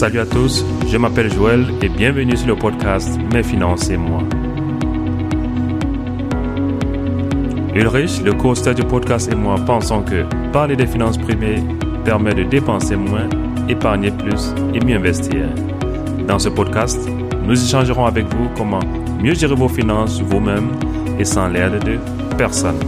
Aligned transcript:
Salut 0.00 0.20
à 0.20 0.24
tous, 0.24 0.64
je 0.90 0.96
m'appelle 0.96 1.30
Joël 1.30 1.66
et 1.82 1.90
bienvenue 1.90 2.34
sur 2.34 2.46
le 2.46 2.56
podcast 2.56 3.20
Mes 3.34 3.42
finances 3.42 3.90
et 3.90 3.98
moi. 3.98 4.22
Ulrich, 7.74 8.22
le 8.24 8.32
co-star 8.32 8.74
du 8.74 8.82
podcast 8.82 9.30
et 9.30 9.34
moi 9.34 9.56
pensons 9.66 10.00
que 10.00 10.24
parler 10.52 10.74
des 10.74 10.86
finances 10.86 11.18
privées 11.18 11.62
permet 12.02 12.32
de 12.32 12.44
dépenser 12.44 12.96
moins, 12.96 13.28
épargner 13.68 14.10
plus 14.10 14.54
et 14.72 14.82
mieux 14.82 14.96
investir. 14.96 15.46
Dans 16.26 16.38
ce 16.38 16.48
podcast, 16.48 17.06
nous 17.44 17.62
échangerons 17.62 18.06
avec 18.06 18.24
vous 18.34 18.48
comment 18.56 18.80
mieux 19.22 19.34
gérer 19.34 19.54
vos 19.54 19.68
finances 19.68 20.22
vous-même 20.22 20.70
et 21.18 21.26
sans 21.26 21.48
l'aide 21.48 21.84
de 21.84 21.98
personne. 22.38 22.78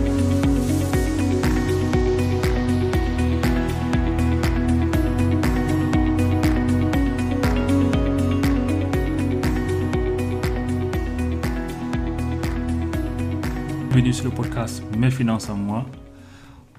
Sur 14.13 14.27
le 14.27 14.31
podcast 14.31 14.83
Mes 14.99 15.11
finances 15.11 15.49
à 15.49 15.55
moi. 15.55 15.87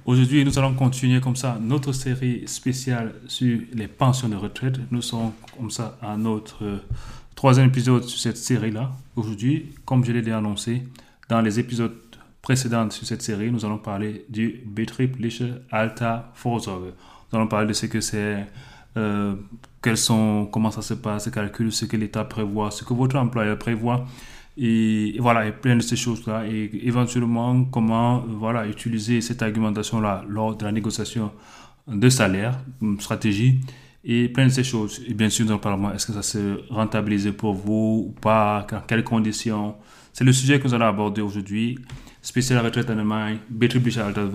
Aujourd'hui, 0.06 0.46
nous 0.46 0.60
allons 0.60 0.76
continuer 0.76 1.20
comme 1.20 1.36
ça 1.36 1.58
notre 1.60 1.92
série 1.92 2.44
spéciale 2.48 3.16
sur 3.28 3.60
les 3.74 3.88
pensions 3.88 4.30
de 4.30 4.36
retraite. 4.36 4.76
Nous 4.92 5.02
sommes 5.02 5.32
comme 5.58 5.72
ça 5.72 5.98
à 6.02 6.16
notre 6.16 6.64
euh, 6.64 6.78
troisième 7.36 7.70
épisode 7.70 8.04
sur 8.04 8.20
cette 8.20 8.38
série-là. 8.38 8.92
Aujourd'hui, 9.16 9.74
comme 9.84 10.06
je 10.06 10.12
l'ai 10.12 10.22
déjà 10.22 10.38
annoncé, 10.38 10.84
dans 11.28 11.42
les 11.42 11.60
épisodes 11.60 11.96
précédents 12.44 12.90
sur 12.92 13.08
cette 13.08 13.24
série, 13.24 13.52
nous 13.52 13.66
allons 13.66 13.80
parler 13.80 14.26
du 14.30 14.62
betriebliche 14.68 15.42
Vorsorge. 15.72 16.94
Nous 17.32 17.40
allons 17.40 17.48
parler 17.48 17.68
de 17.68 17.74
ce 17.74 17.88
que 17.88 18.00
c'est, 18.00 18.46
euh, 18.96 19.34
quels 19.82 19.98
sont, 19.98 20.48
comment 20.52 20.70
ça 20.70 20.84
se 20.84 20.94
passe, 20.94 21.26
les 21.26 21.32
calculs, 21.32 21.72
ce 21.72 21.86
que 21.86 21.98
l'État 21.98 22.26
prévoit, 22.26 22.70
ce 22.70 22.84
que 22.84 22.94
votre 22.94 23.16
employeur 23.16 23.58
prévoit. 23.58 24.06
Et, 24.58 25.16
voilà, 25.20 25.48
et 25.48 25.52
plein 25.52 25.76
de 25.76 25.82
ces 25.82 25.96
choses-là. 25.96 26.46
Et 26.48 26.70
éventuellement, 26.84 27.66
comment 27.66 28.24
voilà, 28.28 28.68
utiliser 28.68 29.22
cette 29.22 29.42
argumentation-là 29.42 30.24
lors 30.28 30.56
de 30.56 30.64
la 30.64 30.72
négociation 30.72 31.32
de 31.88 32.10
salaire, 32.10 32.60
stratégie, 33.00 33.60
et 34.06 34.28
plein 34.28 34.46
de 34.46 34.52
ces 34.52 34.64
choses. 34.64 35.02
Et 35.08 35.14
bien 35.14 35.30
sûr, 35.30 35.46
nous 35.46 35.54
en 35.54 35.58
parlons, 35.58 35.92
est-ce 35.92 36.06
que 36.06 36.14
ça 36.14 36.22
se 36.22 36.60
rentabilise 36.70 37.32
pour 37.38 37.54
vous 37.54 38.08
ou 38.10 38.16
pas, 38.20 38.66
dans 38.70 38.82
quelles 38.82 39.04
conditions? 39.04 39.76
C'est 40.12 40.24
le 40.24 40.34
sujet 40.34 40.60
que 40.60 40.68
nous 40.68 40.74
allons 40.74 40.88
aborder 40.88 41.22
aujourd'hui. 41.22 41.80
Spécial 42.22 42.64
retraite 42.64 42.90
en 42.90 42.98
Allemagne, 42.98 43.40
betriebliche 43.50 43.98
Alter, 43.98 44.28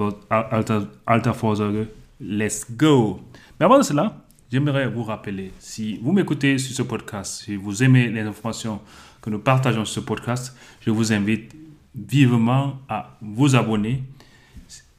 Altersvorsorge, 1.07 1.87
let's 2.21 2.67
go. 2.71 3.21
Mais 3.59 3.65
avant 3.65 3.79
de 3.79 3.83
cela, 3.83 4.27
j'aimerais 4.51 4.89
vous 4.89 5.05
rappeler, 5.05 5.53
si 5.59 5.99
vous 6.03 6.13
m'écoutez 6.13 6.59
sur 6.59 6.75
ce 6.75 6.83
podcast, 6.83 7.45
si 7.45 7.57
vous 7.57 7.83
aimez 7.83 8.09
les 8.11 8.21
informations 8.21 8.81
nous 9.29 9.39
partageons 9.39 9.85
ce 9.85 10.01
podcast, 10.01 10.57
je 10.81 10.91
vous 10.91 11.13
invite 11.13 11.55
vivement 11.95 12.81
à 12.89 13.17
vous 13.21 13.57
abonner. 13.57 14.03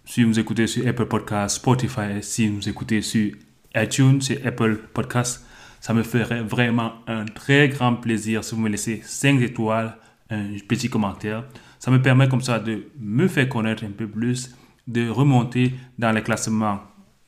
Si 0.05 0.23
vous 0.23 0.39
écoutez 0.39 0.67
sur 0.67 0.87
Apple 0.87 1.05
Podcast, 1.05 1.57
Spotify, 1.57 2.21
si 2.21 2.47
vous 2.47 2.67
écoutez 2.67 3.01
sur 3.01 3.31
iTunes, 3.75 4.21
sur 4.21 4.37
Apple 4.45 4.77
Podcast, 4.93 5.45
ça 5.79 5.93
me 5.93 6.03
ferait 6.03 6.41
vraiment 6.41 6.93
un 7.07 7.25
très 7.25 7.69
grand 7.69 7.95
plaisir 7.95 8.43
si 8.43 8.55
vous 8.55 8.61
me 8.61 8.69
laissez 8.69 9.01
5 9.03 9.41
étoiles, 9.41 9.95
un 10.29 10.57
petit 10.67 10.89
commentaire. 10.89 11.45
Ça 11.79 11.91
me 11.91 12.01
permet 12.01 12.27
comme 12.27 12.41
ça 12.41 12.59
de 12.59 12.87
me 12.99 13.27
faire 13.27 13.47
connaître 13.47 13.83
un 13.85 13.91
peu 13.91 14.07
plus, 14.07 14.55
de 14.87 15.07
remonter 15.07 15.73
dans 15.97 16.11
les 16.11 16.21
classements 16.21 16.79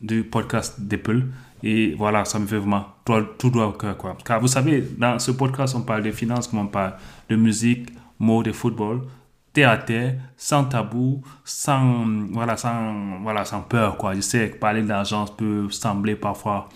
du 0.02 0.24
podcast 0.24 0.82
d'Apple. 0.82 1.28
Et 1.64 1.94
voilà, 1.96 2.26
ça 2.26 2.40
me 2.40 2.48
fait 2.48 2.58
vraiment 2.58 2.86
tout, 3.38 3.50
droit 3.50 3.66
au 3.66 3.72
cœur. 3.74 3.98
Quoi. 3.98 4.18
Car 4.26 4.40
vous 4.40 4.48
savez, 4.48 4.84
dans 4.98 5.20
ce 5.20 5.32
podcast, 5.32 5.76
on 5.76 5.82
parle 5.82 6.04
de 6.04 6.12
finances, 6.12 6.50
on 6.54 6.68
parle 6.68 6.96
de 7.30 7.36
musique, 7.36 7.90
mots, 8.20 8.44
de 8.44 8.52
football, 8.52 9.02
théâtre, 9.54 10.16
sans 10.38 10.66
tabou, 10.66 11.22
sans, 11.44 12.06
voilà, 12.32 12.58
sans, 12.58 13.20
voilà, 13.22 13.46
sans 13.46 13.62
peur. 13.62 13.98
Quoi. 13.98 14.16
Je 14.16 14.22
sais 14.22 14.50
que 14.50 14.58
parler 14.58 14.82
d'argent 14.82 15.26
peut 15.26 15.68
sembler 15.70 16.16
parfois, 16.16 16.70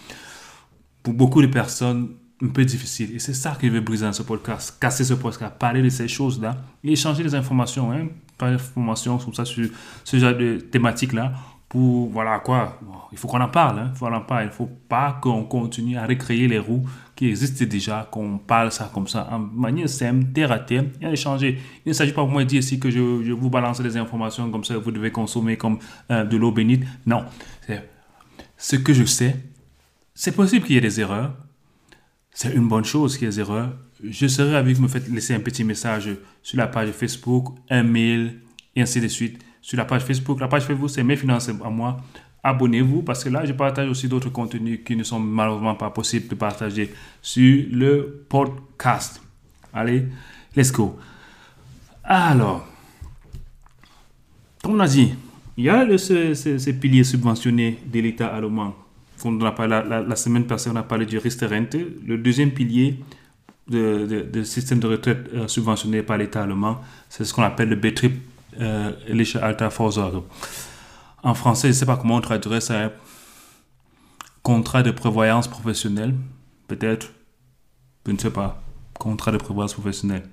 pour 1.02 1.14
beaucoup 1.14 1.42
de 1.42 1.48
personnes, 1.48 2.10
un 2.44 2.48
peu 2.50 2.66
difficile. 2.66 3.16
Et 3.16 3.20
c'est 3.20 3.34
ça 3.34 3.56
que 3.60 3.68
je 3.68 3.72
veux 3.72 3.82
briser 3.82 4.06
dans 4.06 4.14
ce 4.14 4.24
podcast, 4.24 4.78
casser 4.80 5.04
ce 5.04 5.14
podcast, 5.14 5.54
parler 5.58 5.82
de 5.82 5.90
ces 5.90 6.08
choses-là 6.08 6.58
échanger 6.84 7.24
des 7.24 7.34
informations, 7.34 7.92
hein, 7.92 8.08
pas 8.38 8.52
d'informations 8.52 9.18
comme 9.18 9.34
ça 9.34 9.46
sur 9.46 9.68
ce 10.04 10.18
genre 10.18 10.36
de 10.36 10.58
thématique-là 10.58 11.34
pour, 11.68 12.10
voilà 12.10 12.40
quoi, 12.40 12.80
il 13.12 13.18
faut 13.18 13.28
qu'on 13.28 13.42
en 13.42 13.50
parle, 13.50 13.80
hein, 13.80 13.92
il 13.94 13.98
faut 13.98 14.06
en 14.06 14.22
parle. 14.22 14.46
Il 14.46 14.52
faut 14.52 14.70
pas 14.88 15.20
qu'on 15.22 15.44
continue 15.44 15.98
à 15.98 16.06
recréer 16.06 16.48
les 16.48 16.60
roues 16.60 16.88
qui 17.16 17.28
existent 17.28 17.66
déjà, 17.66 18.08
qu'on 18.12 18.38
parle 18.38 18.72
ça 18.72 18.92
comme 18.94 19.08
ça, 19.08 19.28
en 19.32 19.40
manière 19.40 19.90
simple, 19.90 20.26
terre 20.34 20.52
à 20.52 20.60
terre, 20.60 20.86
et 21.02 21.06
à 21.06 21.12
échanger. 21.12 21.60
Il 21.86 21.90
ne 21.90 21.94
s'agit 21.94 22.12
pas 22.12 22.22
pour 22.22 22.32
moi 22.32 22.44
de 22.44 22.50
dire 22.50 22.60
ici 22.60 22.80
que 22.80 22.90
je, 22.90 23.00
vous 23.00 23.50
balance 23.50 23.82
des 23.82 23.98
informations 23.98 24.50
comme 24.52 24.64
ça, 24.64 24.78
vous 24.78 24.92
devez 24.92 25.12
consommer 25.12 25.58
comme 25.58 25.80
euh, 26.12 26.24
de 26.24 26.38
l'eau 26.38 26.52
bénite. 26.52 26.84
Non, 27.06 27.26
ce 28.58 28.76
que 28.76 28.94
je 28.94 29.04
sais, 29.04 29.36
c'est 30.14 30.36
possible 30.36 30.66
qu'il 30.66 30.76
y 30.76 30.78
ait 30.78 30.82
des 30.82 31.02
erreurs. 31.02 31.36
C'est 32.32 32.54
une 32.54 32.68
bonne 32.68 32.86
chose 32.86 33.18
qu'il 33.18 33.26
y 33.26 33.28
ait 33.28 33.32
des 33.32 33.40
erreurs. 33.40 33.74
Je 34.04 34.28
serais 34.28 34.56
avec 34.56 34.76
vous 34.76 34.84
me 34.84 34.88
faites 34.88 35.08
laisser 35.08 35.34
un 35.34 35.40
petit 35.40 35.64
message 35.64 36.10
sur 36.44 36.58
la 36.58 36.68
page 36.68 36.92
Facebook, 36.92 37.56
un 37.70 37.84
mail, 37.84 38.40
et 38.76 38.82
ainsi 38.82 39.00
de 39.00 39.08
suite 39.08 39.42
sur 39.66 39.78
la 39.78 39.86
page 39.86 40.04
Facebook. 40.04 40.40
La 40.40 40.48
page 40.48 40.64
Facebook, 40.64 40.92
c'est 40.92 41.04
Mes 41.04 41.16
finances 41.16 41.50
à 41.50 41.70
moi. 41.72 41.98
Abonnez-vous 42.44 43.02
parce 43.02 43.24
que 43.24 43.30
là, 43.30 43.44
je 43.46 43.54
partage 43.54 43.90
aussi 43.90 44.08
d'autres 44.08 44.30
contenus 44.30 44.82
qui 44.86 44.96
ne 44.96 45.02
sont 45.02 45.20
malheureusement 45.20 45.74
pas 45.74 45.90
possibles 45.90 46.28
de 46.28 46.36
partager 46.36 46.94
sur 47.20 47.66
le 47.72 48.26
podcast. 48.30 49.24
Allez, 49.74 50.06
let's 50.56 50.72
go. 50.72 51.00
Alors, 52.04 52.68
comme 54.62 54.76
on 54.76 54.80
a 54.82 54.88
dit, 54.88 55.16
il 55.58 55.64
y 55.64 55.70
a 55.70 55.84
le, 55.84 55.98
ces, 55.98 56.80
piliers 56.80 57.04
subventionnés 57.04 57.80
de 57.88 58.00
l'État 58.02 58.28
allemand. 58.28 58.76
la, 59.24 60.16
semaine 60.16 60.46
passée, 60.46 60.70
on 60.72 60.76
a 60.76 60.84
parlé 60.84 61.08
du 61.08 61.18
Risterente. 61.18 61.76
Le 62.06 62.20
deuxième 62.20 62.52
pilier 62.52 63.00
de, 63.68 64.28
de, 64.32 64.44
système 64.44 64.78
de 64.78 64.86
retraite 64.86 65.28
euh, 65.34 65.48
subventionné 65.48 66.04
par 66.04 66.20
l'État 66.20 66.44
allemand, 66.44 66.82
c'est 67.10 67.26
ce 67.26 67.34
qu'on 67.34 67.42
appelle 67.42 67.70
le 67.70 67.76
Betrieb 67.76 68.14
euh, 68.62 68.92
Alta 69.42 69.70
En 71.24 71.34
français, 71.34 71.68
je 71.68 71.74
ne 71.74 71.80
sais 71.80 71.86
pas 71.86 71.98
comment 71.98 72.16
on 72.16 72.22
traduirait 72.22 72.62
ça. 72.62 72.92
Contrat 74.44 74.84
de 74.84 74.92
prévoyance 74.92 75.48
professionnelle, 75.48 76.14
peut-être. 76.68 77.12
Je 78.06 78.12
ne 78.12 78.18
sais 78.18 78.30
pas. 78.30 78.62
Contrat 79.00 79.32
de 79.32 79.38
prévoyance 79.38 79.74
professionnelle. 79.74 80.24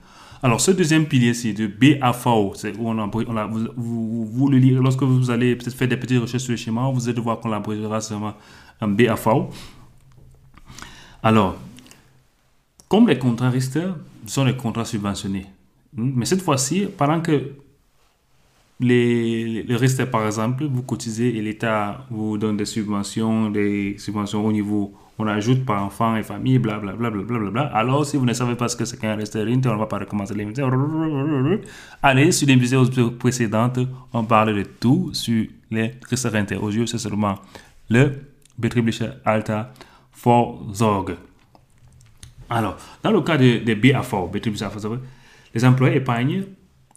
Alors, 0.43 0.61
ce 0.61 0.73
deuxième 0.73 1.07
pilier, 1.07 1.35
c'est 1.35 1.53
de 1.53 1.67
BAV. 1.67 2.55
C'est 2.57 2.77
où 2.77 2.89
on, 2.89 2.99
a, 2.99 3.47
vous, 3.77 4.49
le 4.49 4.59
lirez 4.59 4.83
lorsque 4.83 5.03
vous 5.03 5.31
allez 5.31 5.55
peut-être 5.55 5.77
faire 5.77 5.89
des 5.89 5.97
petites 5.97 6.21
recherches 6.21 6.43
sur 6.43 6.51
le 6.51 6.57
schéma. 6.57 6.91
Vous 6.93 7.09
allez 7.09 7.21
voir 7.21 7.39
qu'on 7.39 7.49
l'abrégera 7.49 8.01
seulement 8.01 8.35
un 8.81 8.89
BAV. 8.89 9.49
Alors, 11.23 11.57
comme 12.89 13.09
les 13.09 13.19
contrats 13.19 13.51
Rister 13.51 13.87
sont 14.27 14.45
les 14.45 14.57
contrats 14.57 14.85
subventionnés. 14.85 15.47
Hmm, 15.95 16.13
mais 16.17 16.27
cette 16.27 16.43
fois-ci, 16.43 16.89
pendant 16.99 17.21
que 17.21 17.53
les, 18.83 19.63
le 19.63 19.77
reste, 19.77 20.05
par 20.07 20.27
exemple, 20.27 20.65
vous 20.65 20.83
cotisez 20.83 21.37
et 21.37 21.41
l'État 21.41 22.05
vous 22.11 22.37
donne 22.37 22.57
des 22.57 22.65
subventions, 22.65 23.51
des 23.51 23.97
subventions 23.99 24.45
au 24.45 24.53
niveau, 24.53 24.93
on 25.19 25.27
ajoute 25.27 25.65
par 25.65 25.85
enfant 25.85 26.17
et 26.17 26.23
famille, 26.23 26.59
blablabla. 26.59 27.11
Bla, 27.11 27.23
bla, 27.23 27.39
bla, 27.39 27.51
bla, 27.51 27.63
Alors, 27.67 28.05
si 28.05 28.17
vous 28.17 28.25
ne 28.25 28.33
savez 28.33 28.57
pas 28.57 28.69
ce 28.69 28.77
que 28.77 28.85
c'est 28.85 28.99
qu'un 28.99 29.15
reste 29.15 29.37
on 29.37 29.47
ne 29.47 29.79
va 29.79 29.87
pas 29.87 29.99
recommencer 29.99 30.35
les. 30.35 30.47
Allez, 32.03 32.33
sur 32.33 32.49
les 32.49 32.57
vidéos 32.57 33.11
précédentes, 33.19 33.79
on 34.13 34.25
parle 34.25 34.55
de 34.55 34.63
tout 34.63 35.11
sur 35.13 35.47
les 35.71 35.95
restaurants. 36.09 36.45
Aujourd'hui, 36.57 36.89
c'est 36.89 36.99
seulement 36.99 37.37
le 37.89 38.13
betriebliche 38.59 39.05
Alta 39.25 39.73
Vorsorge. 40.23 41.17
Alors, 42.51 42.77
dans 43.03 43.13
le 43.13 43.21
cas 43.21 43.37
de 43.39 43.59
betriebliche 43.59 44.63
Vorsorge, 44.63 44.99
les 45.55 45.65
employés 45.65 45.97
épargnent 45.97 46.45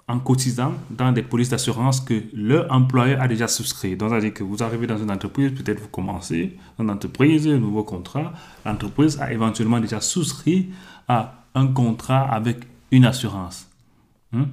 en 0.08 0.20
cotisant 0.20 0.74
dans 0.92 1.12
des 1.12 1.24
polices 1.24 1.50
d'assurance 1.50 2.00
que 2.00 2.24
leur 2.34 2.72
employeur 2.72 3.22
a 3.22 3.28
déjà 3.28 3.48
souscrit. 3.48 3.96
Donc, 3.96 4.12
c'est-à-dire 4.12 4.34
que 4.34 4.44
vous 4.44 4.62
arrivez 4.62 4.86
dans 4.86 4.98
une 4.98 5.10
entreprise, 5.10 5.52
peut-être 5.52 5.80
vous 5.80 5.88
commencez 5.88 6.58
une 6.80 6.92
entreprise, 6.92 7.48
un 7.48 7.58
nouveau 7.58 7.84
contrat. 7.84 8.34
L'entreprise 8.66 9.20
a 9.20 9.34
éventuellement 9.34 9.80
déjà 9.80 10.02
souscrit 10.02 10.70
à 11.08 11.46
un 11.56 11.68
contrat 11.68 12.22
avec 12.32 12.58
une 12.92 13.06
assurance. 13.06 13.68
Hein? 14.34 14.46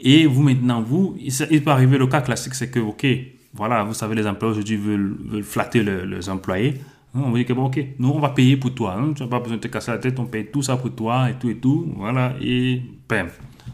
Et 0.00 0.26
vous, 0.26 0.42
maintenant, 0.42 0.80
vous, 0.80 1.14
il 1.18 1.62
peut 1.62 1.70
arriver 1.70 1.98
le 1.98 2.06
cas 2.06 2.22
classique, 2.22 2.54
c'est 2.54 2.70
que, 2.70 2.80
OK, 2.80 3.06
voilà, 3.54 3.84
vous 3.84 3.94
savez, 3.94 4.14
les 4.14 4.26
employeurs 4.26 4.56
aujourd'hui 4.56 4.76
veulent, 4.76 5.42
flatter 5.44 5.82
leurs 5.82 6.28
employés. 6.30 6.80
Hein? 7.14 7.20
On 7.24 7.30
vous 7.30 7.36
dit 7.36 7.44
que, 7.44 7.52
bon, 7.52 7.66
OK, 7.66 7.84
nous, 7.98 8.10
on 8.10 8.20
va 8.20 8.30
payer 8.30 8.56
pour 8.56 8.74
toi. 8.74 8.94
Hein? 8.98 9.12
Tu 9.14 9.22
n'as 9.22 9.28
pas 9.28 9.40
besoin 9.40 9.56
de 9.56 9.62
te 9.62 9.68
casser 9.68 9.90
la 9.90 9.98
tête, 9.98 10.18
on 10.18 10.26
paye 10.26 10.46
tout 10.46 10.62
ça 10.62 10.76
pour 10.76 10.94
toi 10.94 11.30
et 11.30 11.34
tout 11.34 11.50
et 11.50 11.56
tout. 11.56 11.92
Voilà, 11.96 12.34
et 12.40 12.82
bam. 13.08 13.28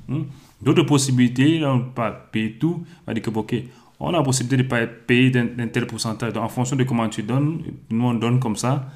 Hmm? 0.08 0.22
D'autres 0.60 0.82
possibilités, 0.82 1.64
on 1.64 1.76
ne 1.76 1.82
peut 1.82 1.90
pas 1.94 2.10
payer 2.10 2.52
tout. 2.52 2.84
On 2.84 3.10
va 3.10 3.14
dire 3.14 3.22
que, 3.22 3.30
ok, 3.30 3.54
on 4.00 4.08
a 4.08 4.12
la 4.12 4.22
possibilité 4.22 4.62
de 4.62 4.68
pas 4.68 4.86
payer 4.86 5.30
d'un 5.30 5.68
tel 5.68 5.86
pourcentage. 5.86 6.32
Donc, 6.32 6.44
en 6.44 6.48
fonction 6.48 6.76
de 6.76 6.84
comment 6.84 7.08
tu 7.08 7.22
donnes, 7.22 7.62
nous 7.90 8.04
on 8.04 8.14
donne 8.14 8.40
comme 8.40 8.56
ça. 8.56 8.86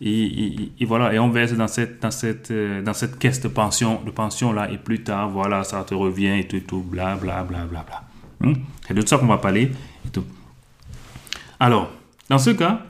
Et, 0.00 0.68
voilà, 0.82 1.14
et 1.14 1.18
on 1.18 1.30
verse 1.30 1.54
dans 1.54 1.68
cette, 1.68 2.02
dans 2.02 2.10
cette, 2.10 2.50
euh, 2.50 2.82
dans 2.82 2.92
cette 2.92 3.18
caisse 3.18 3.40
de 3.40 3.48
pension, 3.48 4.02
de 4.04 4.10
pension 4.10 4.52
là, 4.52 4.70
et 4.70 4.76
plus 4.76 5.02
tard, 5.02 5.30
voilà, 5.30 5.64
ça 5.64 5.82
te 5.84 5.94
revient 5.94 6.38
et 6.38 6.46
tout, 6.46 6.56
et 6.56 6.60
tout, 6.60 6.82
bla, 6.82 7.16
bla, 7.16 7.42
bla, 7.44 7.64
bla, 7.64 7.82
bla. 7.82 8.02
Hmm? 8.40 8.56
C'est 8.86 8.92
de 8.92 9.06
ça 9.06 9.16
qu'on 9.16 9.26
va 9.26 9.38
parler 9.38 9.72
et 10.04 10.10
tout. 10.12 10.24
Alors, 11.58 11.90
dans 12.28 12.38
ce 12.38 12.50
cas, 12.50 12.82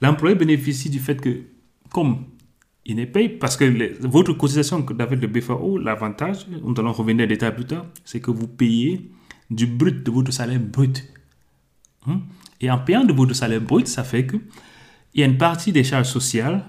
l'employé 0.00 0.34
bénéficie 0.34 0.90
du 0.90 0.98
fait 0.98 1.20
que, 1.20 1.42
comme 1.90 2.24
il 2.84 2.96
n'est 2.96 3.06
payé, 3.06 3.28
parce 3.28 3.56
que 3.56 4.06
votre 4.06 4.32
cotisation 4.32 4.84
avec 4.98 5.20
le 5.20 5.26
BFAO, 5.26 5.78
l'avantage, 5.78 6.46
nous 6.48 6.74
allons 6.78 6.92
revenir 6.92 7.24
à 7.24 7.26
détail 7.26 7.54
plus 7.54 7.66
tard, 7.66 7.86
c'est 8.04 8.20
que 8.20 8.30
vous 8.30 8.48
payez 8.48 9.10
du 9.50 9.66
brut, 9.66 10.02
de 10.04 10.10
votre 10.10 10.32
salaire 10.32 10.60
brut. 10.60 11.04
Hmm? 12.06 12.18
Et 12.60 12.70
en 12.70 12.78
payant 12.78 13.04
de 13.04 13.12
votre 13.12 13.34
salaire 13.34 13.60
brut, 13.60 13.86
ça 13.86 14.04
fait 14.04 14.26
que 14.26 14.36
il 15.14 15.20
y 15.20 15.24
a 15.24 15.26
une 15.26 15.38
partie 15.38 15.72
des 15.72 15.84
charges 15.84 16.08
sociales 16.08 16.64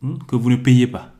hmm, 0.00 0.18
que 0.26 0.36
vous 0.36 0.50
ne 0.50 0.56
payez 0.56 0.86
pas. 0.86 1.12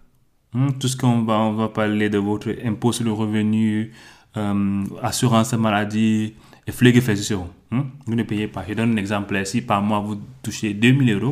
Hmm, 0.52 0.70
tout 0.80 0.88
ce 0.88 0.96
qu'on 0.96 1.22
va, 1.22 1.38
on 1.40 1.52
va 1.52 1.68
parler 1.68 2.08
de 2.08 2.18
votre 2.18 2.48
impôt 2.64 2.92
sur 2.92 3.04
le 3.04 3.12
revenu, 3.12 3.92
euh, 4.36 4.84
assurance 5.02 5.52
maladie 5.52 6.34
et 6.66 6.72
pflegeversicherung. 6.72 7.48
Hmm, 7.70 7.82
vous 8.06 8.14
ne 8.14 8.22
payez 8.22 8.48
pas. 8.48 8.64
Je 8.68 8.74
donne 8.74 8.92
un 8.92 8.96
exemple. 8.96 9.40
Si 9.46 9.62
par 9.62 9.82
mois 9.82 10.00
vous 10.00 10.20
touchez 10.42 10.74
2000 10.74 11.12
euros 11.12 11.30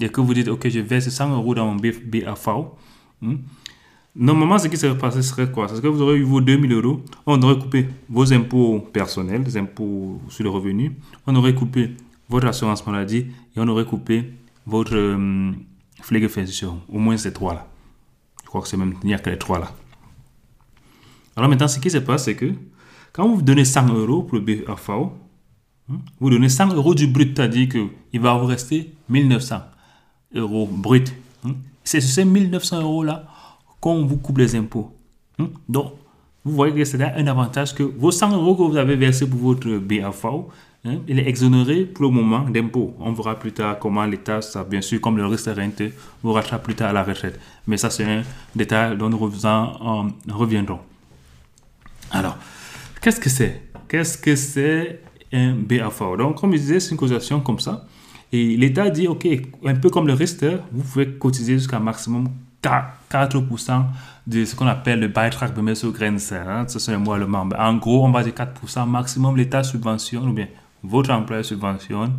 et 0.00 0.08
que 0.08 0.20
vous 0.20 0.34
dites, 0.34 0.48
OK, 0.48 0.68
je 0.68 0.80
verse 0.80 1.08
100 1.08 1.34
euros 1.34 1.54
dans 1.54 1.66
mon 1.66 1.76
BAV, 1.76 2.00
Normalement, 4.14 4.58
ce 4.58 4.68
qui 4.68 4.76
serait 4.76 4.98
passé 4.98 5.22
serait 5.22 5.50
quoi? 5.50 5.68
C'est 5.68 5.80
que 5.80 5.86
vous 5.86 6.02
aurez 6.02 6.18
eu 6.18 6.22
vos 6.22 6.42
2000 6.42 6.70
euros, 6.72 7.02
on 7.24 7.40
aurait 7.40 7.58
coupé 7.58 7.88
vos 8.10 8.30
impôts 8.30 8.80
personnels, 8.92 9.42
les 9.42 9.56
impôts 9.56 10.20
sur 10.28 10.44
le 10.44 10.50
revenu, 10.50 10.92
on 11.26 11.34
aurait 11.34 11.54
coupé 11.54 11.92
votre 12.28 12.46
assurance 12.46 12.86
maladie 12.86 13.28
et 13.56 13.58
on 13.58 13.66
aurait 13.68 13.86
coupé 13.86 14.34
votre 14.66 14.94
euh, 14.94 15.52
Au 16.90 16.98
moins 16.98 17.16
ces 17.16 17.32
trois-là. 17.32 17.66
Je 18.42 18.48
crois 18.48 18.60
que 18.60 18.68
c'est 18.68 18.76
même, 18.76 18.94
il 19.02 19.06
n'y 19.06 19.14
a 19.14 19.18
que 19.18 19.30
les 19.30 19.38
trois-là. 19.38 19.72
Alors 21.34 21.48
maintenant, 21.48 21.68
ce 21.68 21.78
qui 21.78 21.90
se 21.90 21.96
passe, 21.96 22.24
c'est 22.24 22.36
que 22.36 22.52
quand 23.12 23.28
vous 23.28 23.42
donnez 23.42 23.64
100 23.64 23.92
euros 23.94 24.22
pour 24.22 24.38
le 24.38 24.44
BFAO, 24.44 25.12
hein, 25.90 25.96
vous 26.20 26.30
donnez 26.30 26.48
100 26.48 26.74
euros 26.74 26.94
du 26.94 27.06
brut, 27.06 27.36
c'est-à-dire 27.36 27.68
qu'il 27.68 28.20
va 28.20 28.34
vous 28.34 28.46
rester 28.46 28.92
1900 29.08 29.60
euros 30.34 30.66
brut. 30.66 31.14
Hein. 31.44 31.52
C'est 31.84 32.00
sur 32.00 32.14
ces 32.14 32.24
1900 32.24 32.82
euros-là 32.82 33.24
qu'on 33.80 34.06
vous 34.06 34.16
coupe 34.16 34.38
les 34.38 34.56
impôts. 34.56 34.92
Hein. 35.38 35.48
Donc, 35.68 35.92
vous 36.44 36.54
voyez 36.54 36.74
que 36.74 36.84
c'est 36.84 37.00
un 37.02 37.26
avantage 37.26 37.74
que 37.74 37.82
vos 37.82 38.10
100 38.10 38.32
euros 38.32 38.56
que 38.56 38.62
vous 38.62 38.76
avez 38.76 38.96
versés 38.96 39.28
pour 39.28 39.40
votre 39.40 39.68
BFAO, 39.78 40.48
il 41.06 41.20
est 41.20 41.28
exonéré 41.28 41.84
pour 41.84 42.06
le 42.06 42.10
moment 42.10 42.40
d'impôts. 42.40 42.96
On 42.98 43.12
verra 43.12 43.38
plus 43.38 43.52
tard 43.52 43.78
comment 43.78 44.04
l'État, 44.04 44.42
ça, 44.42 44.64
bien 44.64 44.80
sûr, 44.80 45.00
comme 45.00 45.16
le 45.16 45.24
reste 45.26 45.48
rente, 45.54 45.82
vous 46.24 46.32
rattrape 46.32 46.64
plus 46.64 46.74
tard 46.74 46.90
à 46.90 46.92
la 46.92 47.04
retraite. 47.04 47.38
Mais 47.68 47.76
ça, 47.76 47.88
c'est 47.88 48.04
un 48.04 48.22
détail 48.56 48.98
dont 48.98 49.08
nous 49.08 49.18
reviendrons. 49.18 50.80
Alors, 52.10 52.36
qu'est-ce 53.02 53.20
que 53.20 53.28
c'est? 53.28 53.60
Qu'est-ce 53.88 54.16
que 54.16 54.34
c'est 54.36 55.00
un 55.32 55.54
BAFO 55.54 56.16
Donc, 56.16 56.40
comme 56.40 56.52
je 56.52 56.58
disais, 56.58 56.80
c'est 56.80 56.92
une 56.92 56.96
cotisation 56.96 57.40
comme 57.40 57.58
ça. 57.58 57.84
Et 58.32 58.56
l'État 58.56 58.88
dit, 58.88 59.08
OK, 59.08 59.26
un 59.64 59.74
peu 59.74 59.90
comme 59.90 60.06
le 60.06 60.14
reste, 60.14 60.46
vous 60.72 60.82
pouvez 60.82 61.12
cotiser 61.18 61.54
jusqu'à 61.54 61.78
maximum 61.78 62.28
4% 62.62 63.84
de 64.26 64.44
ce 64.44 64.54
qu'on 64.54 64.66
appelle 64.66 65.00
le 65.00 65.08
beitrag 65.08 65.52
bemesso-grenze. 65.52 66.32
Hein? 66.32 66.64
C'est 66.68 66.92
un 66.92 66.98
mot 66.98 67.12
allemand. 67.12 67.48
En 67.58 67.74
gros, 67.76 68.06
on 68.06 68.10
va 68.10 68.22
dire 68.22 68.32
4% 68.32 68.88
maximum, 68.88 69.36
l'État 69.36 69.62
subventionne 69.62 70.28
ou 70.28 70.32
bien 70.32 70.46
votre 70.82 71.10
employeur 71.10 71.44
subventionne, 71.44 72.12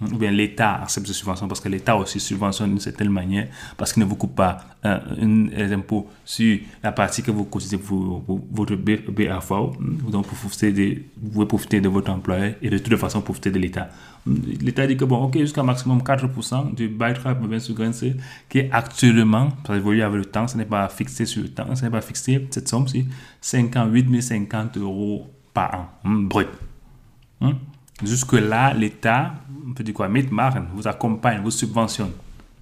ou 0.00 0.16
bien 0.16 0.30
l'État 0.30 0.74
accepte 0.82 1.08
ces 1.08 1.12
subventions 1.12 1.48
parce 1.48 1.60
que 1.60 1.68
l'État 1.68 1.96
aussi 1.96 2.20
subventionne 2.20 2.70
d'une 2.70 2.80
certaine 2.80 3.10
manière 3.10 3.48
parce 3.76 3.92
qu'il 3.92 4.02
ne 4.02 4.08
vous 4.08 4.14
coupe 4.14 4.36
pas 4.36 4.58
euh, 4.84 4.98
les 5.16 5.72
impôts 5.72 6.08
sur 6.24 6.58
la 6.84 6.92
partie 6.92 7.22
que 7.22 7.32
vous 7.32 7.44
cotisez 7.44 7.78
pour, 7.78 8.22
votre 8.52 8.76
BAFO. 8.76 9.72
Donc, 10.08 10.26
vous, 10.26 10.36
profitez 10.36 10.72
de, 10.72 11.02
vous 11.20 11.30
pouvez 11.30 11.46
profiter 11.46 11.80
de 11.80 11.88
votre 11.88 12.12
employeur 12.12 12.54
et 12.62 12.70
de 12.70 12.78
toute 12.78 12.96
façon 12.96 13.22
profiter 13.22 13.50
de 13.50 13.58
l'État. 13.58 13.88
L'État 14.60 14.86
dit 14.86 14.96
que, 14.96 15.04
bon, 15.04 15.24
ok, 15.24 15.38
jusqu'à 15.38 15.64
maximum 15.64 16.00
4% 16.00 16.74
du 16.74 16.88
beitrag 16.88 17.38
sur 17.58 17.74
qui 18.48 18.58
est 18.58 18.70
actuellement, 18.70 19.48
ça 19.66 19.76
évolue 19.76 20.02
avec 20.02 20.18
le 20.18 20.24
temps, 20.26 20.46
ce 20.46 20.56
n'est 20.56 20.64
pas 20.64 20.88
fixé 20.88 21.26
sur 21.26 21.42
le 21.42 21.48
temps, 21.48 21.74
ce 21.74 21.84
n'est 21.84 21.90
pas 21.90 22.02
fixé, 22.02 22.46
cette 22.50 22.68
somme, 22.68 22.86
c'est 22.86 23.04
58 23.40 24.22
050 24.22 24.76
euros 24.76 25.26
par 25.52 25.74
an, 25.74 25.88
hmm, 26.04 26.28
brut. 26.28 26.48
Hmm? 27.40 27.52
Jusque-là, 28.02 28.74
l'État, 28.74 29.34
on 29.66 29.72
peut 29.72 29.82
dire 29.82 29.94
quoi, 29.94 30.08
Mitmachen, 30.08 30.66
vous 30.72 30.86
accompagne, 30.86 31.40
vous 31.42 31.50
subventionne. 31.50 32.12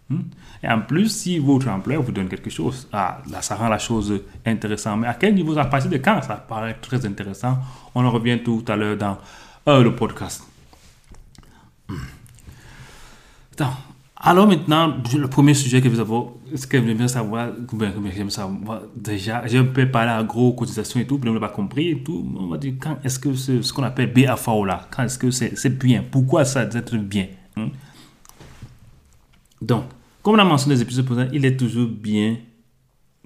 Hmm? 0.08 0.20
Et 0.62 0.68
en 0.68 0.80
plus, 0.80 1.08
si 1.08 1.38
votre 1.38 1.68
employeur 1.68 2.02
vous 2.02 2.12
donne 2.12 2.28
quelque 2.28 2.48
chose, 2.48 2.88
ah, 2.92 3.18
ça 3.40 3.56
rend 3.56 3.68
la 3.68 3.78
chose 3.78 4.22
intéressante. 4.44 5.00
Mais 5.00 5.08
à 5.08 5.14
quel 5.14 5.34
niveau, 5.34 5.56
à 5.58 5.64
partir 5.66 5.90
de 5.90 5.98
quand 5.98 6.22
ça 6.22 6.36
paraît 6.36 6.74
très 6.74 7.04
intéressant? 7.04 7.58
On 7.94 8.04
en 8.04 8.10
revient 8.10 8.38
tout 8.42 8.64
à 8.68 8.76
l'heure 8.76 8.96
dans 8.96 9.18
euh, 9.68 9.82
le 9.82 9.94
podcast. 9.94 10.44
Donc, 13.58 13.68
alors 14.26 14.48
maintenant, 14.48 14.92
le 15.16 15.28
premier 15.28 15.54
sujet 15.54 15.80
que 15.80 15.88
vous 15.88 16.00
avez, 16.00 16.56
ce 16.56 16.66
que 16.66 16.84
j'aimerais 16.84 17.06
savoir, 17.06 17.50
j'aimerais 17.78 18.28
savoir, 18.30 18.82
déjà, 18.96 19.46
je 19.46 19.58
peux 19.60 19.88
parler 19.88 20.10
à 20.10 20.22
gros 20.24 20.52
cotisation 20.52 20.98
et 20.98 21.06
tout, 21.06 21.16
vous 21.16 21.24
n'avez 21.24 21.38
pas 21.38 21.48
compris 21.48 21.90
et 21.90 22.02
tout. 22.02 22.26
On 22.36 22.48
va 22.48 22.58
dire, 22.58 22.74
quand 22.80 22.96
est-ce 23.04 23.20
que 23.20 23.32
ce 23.34 23.72
qu'on 23.72 23.84
appelle 23.84 24.12
BAFAO 24.12 24.64
là, 24.64 24.88
quand 24.90 25.04
est-ce 25.04 25.16
que 25.16 25.30
c'est 25.30 25.78
bien, 25.78 26.02
pourquoi 26.10 26.44
ça 26.44 26.66
doit 26.66 26.80
être 26.80 26.96
bien 26.96 27.28
hein? 27.56 27.68
Donc, 29.62 29.84
comme 30.22 30.34
on 30.34 30.38
a 30.38 30.44
mentionné 30.44 30.74
dans 30.74 30.78
les 30.80 30.82
épisodes 30.82 31.06
précédents, 31.06 31.30
il 31.32 31.44
est 31.44 31.56
toujours 31.56 31.88
bien 31.88 32.36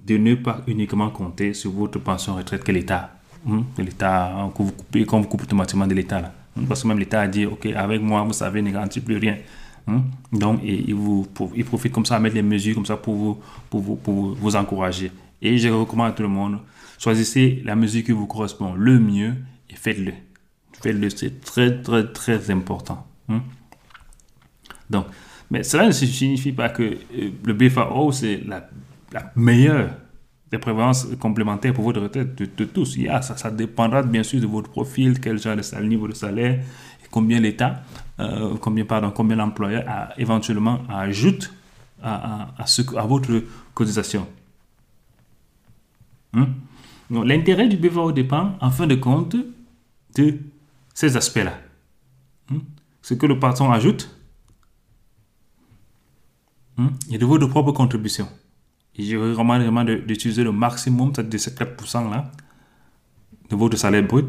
de 0.05 0.17
ne 0.17 0.35
pas 0.35 0.61
uniquement 0.67 1.09
compter 1.09 1.55
sur 1.55 1.71
votre 1.71 1.97
pension 1.97 2.35
retraite 2.35 2.63
que 2.63 2.71
l'État, 2.71 3.09
hein, 3.49 3.63
que 3.75 3.81
l'État, 3.81 4.33
quand 4.55 4.63
vous 4.63 4.71
coupez, 4.71 5.05
quand 5.05 5.19
vous 5.19 5.27
coupez 5.27 5.45
automatiquement 5.45 5.87
de 5.87 5.95
l'État 5.95 6.21
là. 6.21 6.33
Hein, 6.59 6.63
parce 6.67 6.83
que 6.83 6.87
même 6.87 6.99
l'État 6.99 7.21
a 7.21 7.27
dit, 7.27 7.47
OK, 7.47 7.65
avec 7.65 8.01
moi, 8.01 8.23
vous 8.23 8.33
savez, 8.33 8.61
ne 8.61 8.69
garantit 8.69 8.99
plus 8.99 9.17
rien. 9.17 9.37
Hein? 9.91 10.03
Donc, 10.31 10.61
il, 10.63 10.93
vous, 10.95 11.23
profite 11.23 11.91
comme 11.91 12.05
ça 12.05 12.15
à 12.15 12.19
mettre 12.19 12.35
les 12.35 12.41
mesures 12.41 12.75
comme 12.75 12.85
ça 12.85 12.97
pour 12.97 13.15
vous, 13.15 13.39
pour 13.69 13.81
vous, 13.81 13.95
pour 13.95 14.35
vous 14.35 14.55
encourager. 14.55 15.11
Et 15.41 15.57
je 15.57 15.69
recommande 15.69 16.09
à 16.09 16.11
tout 16.11 16.23
le 16.23 16.29
monde, 16.29 16.59
choisissez 16.99 17.61
la 17.65 17.75
mesure 17.75 18.03
qui 18.03 18.11
vous 18.11 18.27
correspond 18.27 18.73
le 18.73 18.99
mieux 18.99 19.35
et 19.69 19.75
faites-le. 19.75 20.13
Faites-le, 20.81 21.09
c'est 21.09 21.41
très, 21.41 21.81
très, 21.81 22.11
très 22.11 22.49
important. 22.51 23.05
Hein? 23.29 23.41
Donc, 24.89 25.05
mais 25.51 25.63
cela 25.63 25.87
ne 25.87 25.91
signifie 25.91 26.53
pas 26.53 26.69
que 26.69 26.83
euh, 26.83 27.29
le 27.43 27.53
BFAO, 27.53 28.11
c'est 28.13 28.41
la, 28.47 28.69
meilleure 29.35 29.89
des 30.49 30.57
prévoyances 30.57 31.07
complémentaires 31.19 31.73
pour 31.73 31.83
votre 31.83 32.01
retraite 32.01 32.35
de, 32.35 32.65
tous. 32.65 32.97
Ça 33.21 33.51
dépendra 33.51 34.03
bien 34.03 34.23
sûr 34.23 34.39
de 34.39 34.47
votre 34.47 34.69
profil, 34.69 35.19
quel 35.19 35.37
genre 35.37 35.57
de 35.57 35.61
salaire, 35.61 35.87
niveau 35.87 36.07
de 36.07 36.13
salaire, 36.13 36.59
et 37.03 37.07
combien 37.11 37.41
l'État 37.41 37.83
euh, 38.21 38.55
combien, 38.57 38.85
pardon, 38.85 39.11
combien 39.11 39.35
l'employeur 39.35 39.83
éventuellement 40.17 40.81
ajoute 40.89 41.53
à, 42.01 42.49
à, 42.57 42.65
ce, 42.65 42.81
à 42.97 43.05
votre 43.05 43.43
cotisation. 43.73 44.27
Hmm? 46.33 46.45
L'intérêt 47.09 47.67
du 47.67 47.77
BVO 47.77 48.11
dépend, 48.11 48.55
en 48.61 48.71
fin 48.71 48.87
de 48.87 48.95
compte, 48.95 49.35
de 50.15 50.37
ces 50.93 51.17
aspects-là. 51.17 51.59
Hmm? 52.49 52.59
Ce 53.01 53.13
que 53.13 53.25
le 53.25 53.39
patron 53.39 53.71
ajoute 53.71 54.09
hmm? 56.77 56.87
et 57.11 57.17
de 57.17 57.25
votre 57.25 57.47
propre 57.47 57.71
contribution. 57.71 58.27
Et 58.95 59.03
je 59.03 59.17
recommande 59.17 59.61
vraiment 59.61 59.83
d'utiliser 59.83 60.43
le 60.43 60.51
maximum 60.51 61.11
de 61.11 61.37
ces 61.37 61.51
4%-là 61.51 62.31
de 63.49 63.55
votre 63.55 63.77
salaire 63.77 64.03
brut. 64.05 64.27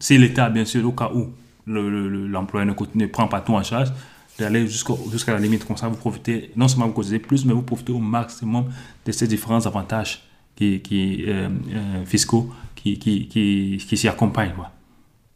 Si 0.00 0.16
l'État, 0.16 0.48
bien 0.48 0.64
sûr, 0.64 0.86
au 0.86 0.92
cas 0.92 1.10
où 1.14 1.32
l'employeur 1.68 2.74
ne, 2.94 3.06
prend 3.06 3.28
pas 3.28 3.40
tout 3.40 3.54
en 3.54 3.62
charge, 3.62 3.92
d'aller 4.38 4.66
jusqu'à 4.68 5.32
la 5.32 5.38
limite. 5.38 5.66
Comme 5.66 5.76
ça, 5.76 5.88
vous 5.88 5.96
profitez, 5.96 6.50
non 6.56 6.68
seulement 6.68 6.86
vous 6.86 6.92
cotisez 6.92 7.18
plus, 7.18 7.44
mais 7.44 7.52
vous 7.52 7.62
profitez 7.62 7.92
au 7.92 7.98
maximum 7.98 8.66
de 9.04 9.12
ces 9.12 9.26
différents 9.26 9.64
avantages 9.66 10.22
qui, 10.56 11.24
euh, 11.26 11.48
euh, 11.72 12.04
fiscaux 12.04 12.50
qui, 12.74 13.78
s'y 13.80 14.08
accompagnent. 14.08 14.54
Quoi. 14.54 14.70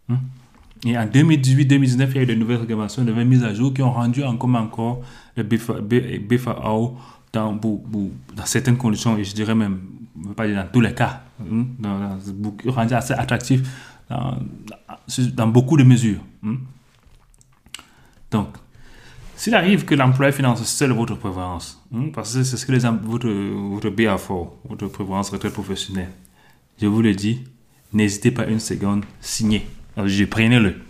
Hmm? 0.09 0.17
Et 0.85 0.99
en 0.99 1.07
2018-2019, 1.07 2.09
il 2.11 2.17
y 2.17 2.19
a 2.19 2.23
eu 2.23 2.27
de 2.27 2.35
nouvelles 2.35 2.59
réglementations, 2.59 3.05
de 3.05 3.11
nouvelles 3.11 3.29
mises 3.29 3.45
à 3.45 3.55
jour 3.55 3.73
qui 3.73 3.83
ont 3.83 3.93
rendu 3.93 4.25
en 4.25 4.37
commun 4.37 4.63
encore 4.63 5.01
le 5.37 5.45
BFAO 5.45 6.97
dans, 7.33 7.61
certaines 8.45 8.77
conditions, 8.77 9.17
et 9.17 9.25
je 9.25 9.35
dirais 9.35 9.55
même, 9.55 9.81
pas 10.37 10.49
dans 10.49 10.67
tous 10.73 10.81
les 10.81 10.93
cas, 10.93 11.23
dans, 11.39 12.19
rendu 12.67 12.95
assez 12.95 13.15
attractif 13.15 13.63
beaucoup 15.47 15.77
de 15.77 15.85
mesures. 15.85 16.21
Hmm? 16.43 16.57
Donc, 18.31 18.49
s'il 19.37 19.55
arrive 19.55 19.85
que 19.85 19.95
l'employeur 19.95 20.35
finance 20.35 20.63
seul 20.65 20.93
votre 20.93 21.17
prévoyance, 21.17 21.83
hmm, 21.91 22.11
parce 22.11 22.35
que 22.35 22.43
c'est 22.43 22.57
ce 22.57 22.67
que 22.67 22.73
les, 22.73 22.81
votre, 22.81 23.29
votre 23.29 23.91
BAFO, 23.91 24.61
votre 24.69 24.87
prévoyance 24.89 25.31
retraite 25.31 25.53
professionnelle, 25.53 26.11
je 26.81 26.87
vous 26.87 27.03
le 27.03 27.15
dis, 27.15 27.45
n'hésitez 27.93 28.31
pas 28.31 28.47
une 28.47 28.61
seconde, 28.61 29.05
signez. 29.21 29.67
Prenez-le. 29.95 30.81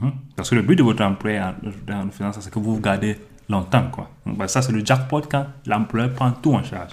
Hmm? 0.00 0.10
Parce 0.34 0.50
que 0.50 0.54
le 0.54 0.62
but 0.62 0.76
de 0.76 0.82
votre 0.82 1.04
employeur 1.04 1.54
dans 1.86 2.04
la 2.04 2.10
finance, 2.10 2.38
c'est 2.40 2.52
que 2.52 2.58
vous 2.58 2.80
gardez 2.80 3.16
longtemps. 3.48 3.88
Quoi. 3.90 4.10
Ben, 4.26 4.48
ça, 4.48 4.62
c'est 4.62 4.72
le 4.72 4.84
jackpot 4.84 5.22
quand 5.22 5.46
l'employeur 5.66 6.12
prend 6.12 6.32
tout 6.32 6.54
en 6.54 6.62
charge. 6.62 6.92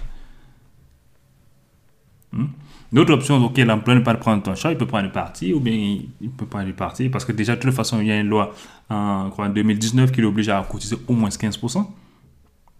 D'autres 2.93 3.13
options, 3.13 3.43
ok, 3.43 3.57
l'employeur 3.57 4.01
ne 4.01 4.05
peut 4.05 4.11
pas 4.11 4.15
prendre 4.19 4.43
tout 4.43 4.51
en 4.51 4.55
charge, 4.55 4.75
il 4.75 4.77
peut 4.77 4.85
prendre 4.85 5.05
une 5.05 5.11
partie, 5.11 5.51
ou 5.51 5.59
bien 5.59 5.97
il 6.21 6.29
peut 6.29 6.45
pas 6.45 6.61
une 6.61 6.73
partie, 6.73 7.09
parce 7.09 7.25
que 7.25 7.31
déjà, 7.31 7.55
de 7.55 7.59
toute 7.59 7.73
façon, 7.73 7.99
il 7.99 8.07
y 8.07 8.11
a 8.11 8.19
une 8.19 8.27
loi 8.27 8.53
en, 8.87 9.31
en 9.35 9.49
2019 9.49 10.11
qui 10.11 10.21
l'oblige 10.21 10.49
à 10.49 10.61
cotiser 10.69 10.95
au 11.07 11.13
moins 11.13 11.29
15%. 11.29 11.87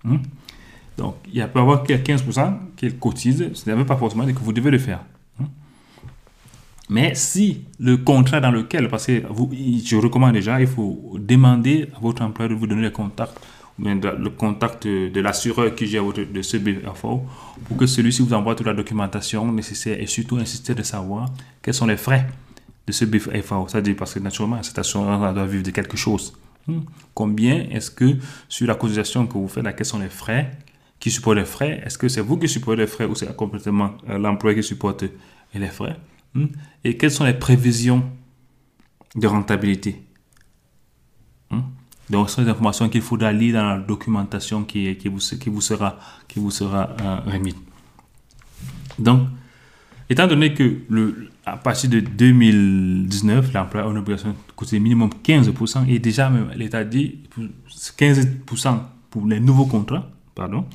Hmm? 0.03 0.17
Donc, 0.99 1.15
il 1.33 1.41
peut 1.47 1.59
y 1.59 1.61
avoir 1.61 1.83
15% 1.83 2.53
qu'il 2.77 2.95
cotise, 2.99 3.49
ce 3.53 3.71
n'est 3.71 3.83
pas 3.85 3.97
forcément 3.97 4.27
que 4.27 4.31
vous 4.33 4.53
devez 4.53 4.69
le 4.69 4.77
faire. 4.77 4.99
Hmm? 5.39 5.45
Mais 6.89 7.15
si 7.15 7.63
le 7.79 7.97
contrat 7.97 8.39
dans 8.39 8.51
lequel, 8.51 8.89
parce 8.89 9.07
que 9.07 9.19
je 9.19 9.95
recommande 9.95 10.33
déjà, 10.33 10.61
il 10.61 10.67
faut 10.67 11.15
demander 11.17 11.87
à 11.95 11.99
votre 11.99 12.21
employeur 12.21 12.51
de 12.51 12.59
vous 12.59 12.67
donner 12.67 12.83
les 12.83 12.91
contacts, 12.91 13.39
le 13.79 14.29
contact 14.29 14.85
de 14.87 15.19
l'assureur 15.19 15.73
qui 15.75 15.87
gère 15.87 16.03
de 16.11 16.41
ce 16.41 16.57
BFO, 16.57 17.23
pour 17.65 17.77
que 17.77 17.85
celui-ci 17.85 18.21
vous 18.21 18.33
envoie 18.33 18.55
toute 18.55 18.67
la 18.67 18.73
documentation 18.73 19.51
nécessaire 19.51 19.99
et 19.99 20.05
surtout 20.05 20.37
insister 20.37 20.75
de 20.75 20.83
savoir 20.83 21.29
quels 21.61 21.73
sont 21.73 21.87
les 21.87 21.97
frais 21.97 22.27
de 22.85 22.91
ce 22.91 23.05
BFO. 23.05 23.67
C'est-à-dire 23.67 23.95
parce 23.95 24.13
que 24.13 24.19
naturellement, 24.19 24.61
cette 24.61 24.77
assurance 24.77 25.33
doit 25.33 25.45
vivre 25.45 25.63
de 25.63 25.71
quelque 25.71 25.97
chose. 25.97 26.33
Hmm? 26.67 26.81
Combien 27.13 27.67
est-ce 27.71 27.91
que 27.91 28.17
sur 28.47 28.67
la 28.67 28.75
cotisation 28.75 29.27
que 29.27 29.33
vous 29.33 29.47
faites, 29.47 29.75
quels 29.75 29.85
sont 29.85 29.99
les 29.99 30.09
frais 30.09 30.51
qui 30.99 31.11
supportent 31.11 31.37
les 31.37 31.45
frais? 31.45 31.81
Est-ce 31.85 31.97
que 31.97 32.07
c'est 32.07 32.21
vous 32.21 32.37
qui 32.37 32.47
supportez 32.47 32.81
les 32.81 32.87
frais 32.87 33.05
ou 33.05 33.15
c'est 33.15 33.35
complètement 33.35 33.95
euh, 34.09 34.17
l'employé 34.17 34.57
qui 34.57 34.63
supporte 34.63 35.03
les 35.53 35.67
frais? 35.67 35.97
Hmm? 36.33 36.45
Et 36.83 36.95
quelles 36.97 37.11
sont 37.11 37.25
les 37.25 37.33
prévisions 37.33 38.03
de 39.15 39.27
rentabilité? 39.27 40.03
Donc, 42.09 42.29
ce 42.29 42.35
sont 42.35 42.43
des 42.43 42.49
informations 42.49 42.89
qu'il 42.89 43.01
faudra 43.01 43.31
lire 43.31 43.55
dans 43.55 43.69
la 43.69 43.77
documentation 43.77 44.63
qui, 44.63 44.95
qui, 44.97 45.07
vous, 45.07 45.19
qui 45.19 45.49
vous 45.49 45.61
sera, 45.61 45.97
qui 46.27 46.39
vous 46.39 46.51
sera 46.51 46.89
euh, 47.01 47.17
remise. 47.25 47.55
Donc, 48.99 49.27
étant 50.09 50.27
donné 50.27 50.53
que 50.53 50.79
le, 50.89 51.29
à 51.45 51.57
partir 51.57 51.89
de 51.89 51.99
2019, 51.99 53.53
l'employeur 53.53 53.89
a 53.89 53.91
une 53.91 53.97
obligation 53.97 54.29
de 54.29 54.35
coûter 54.55 54.79
minimum 54.79 55.09
15%, 55.23 55.87
et 55.87 55.99
déjà, 55.99 56.31
l'État 56.55 56.83
dit 56.83 57.19
15% 57.97 58.79
pour 59.09 59.25
les 59.25 59.39
nouveaux 59.39 59.65
contrats, 59.65 60.09
pardon, 60.35 60.65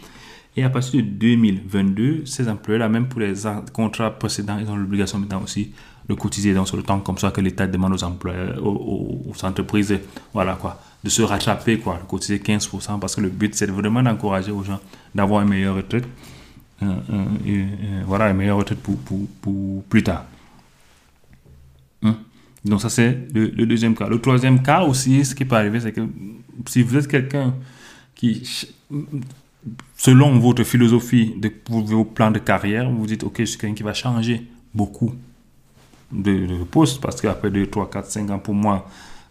et 0.57 0.65
à 0.65 0.71
partir 0.71 1.03
de 1.03 1.09
2022, 1.09 2.27
ces 2.27 2.49
employés-là, 2.49 2.89
même 2.89 3.09
pour 3.09 3.21
les 3.21 3.35
contrats 3.73 4.11
précédents, 4.19 4.59
ils 4.59 4.69
ont 4.69 4.77
l'obligation 4.77 5.19
maintenant 5.19 5.43
aussi 5.43 5.73
de 6.09 6.15
cotiser 6.15 6.55
dans 6.55 6.65
le 6.75 6.83
temps 6.83 7.01
comme 7.01 7.19
ça 7.19 7.31
que 7.31 7.41
l'État 7.41 7.67
demande 7.67 7.93
aux 7.93 8.03
employeurs, 8.03 8.65
aux, 8.65 9.35
entreprises, 9.43 9.99
voilà 10.33 10.55
quoi, 10.55 10.81
de 11.05 11.09
se 11.09 11.23
rattraper 11.23 11.79
quoi, 11.79 11.99
de 12.03 12.09
cotiser 12.09 12.39
15% 12.39 12.99
parce 12.99 13.15
que 13.15 13.21
le 13.21 13.29
but 13.29 13.55
c'est 13.55 13.71
vraiment 13.71 14.03
d'encourager 14.03 14.51
aux 14.51 14.65
gens 14.65 14.81
d'avoir 15.15 15.43
une 15.43 15.49
meilleure 15.49 15.77
retraite, 15.77 16.07
euh, 16.83 16.87
euh, 16.87 17.25
euh, 17.47 18.03
voilà, 18.07 18.31
une 18.31 18.37
meilleure 18.37 18.59
retraite 18.59 18.81
pour, 18.81 18.97
pour, 18.99 19.27
pour 19.41 19.83
plus 19.85 20.03
tard. 20.03 20.25
Hein? 22.03 22.17
Donc 22.65 22.81
ça 22.81 22.91
c'est 22.91 23.17
le, 23.33 23.67
deuxième 23.67 23.95
cas. 23.95 24.09
Le 24.09 24.21
troisième 24.21 24.63
cas 24.63 24.83
aussi, 24.83 25.25
ce 25.25 25.35
qui 25.35 25.45
peut 25.45 25.57
arriver, 25.57 25.81
c'est 25.81 25.93
que 25.93 26.03
si 26.67 26.83
vous 26.83 26.97
êtes 26.97 27.09
quelqu'un 27.09 27.55
qui 28.15 28.43
selon 29.97 30.39
votre 30.39 30.65
philosophie 30.65 31.35
de 31.37 31.53
vos 31.69 32.05
plans 32.05 32.31
de 32.31 32.39
carrière, 32.39 32.91
vous 32.91 33.07
dites, 33.07 33.23
OK, 33.25 33.37
je 33.39 33.45
suis 33.45 33.59
quelqu'un 33.59 33.75
qui 33.75 33.83
va 33.83 33.95
changer 33.95 34.47
beaucoup 34.75 35.15
de, 36.11 36.47
de 36.47 36.65
poste 36.65 37.01
parce 37.01 37.21
qu'après 37.21 37.51
2, 37.51 37.67
3, 37.67 37.91
4, 37.91 38.11
5 38.11 38.31
ans, 38.31 38.39
pour 38.39 38.55
moi, 38.55 38.89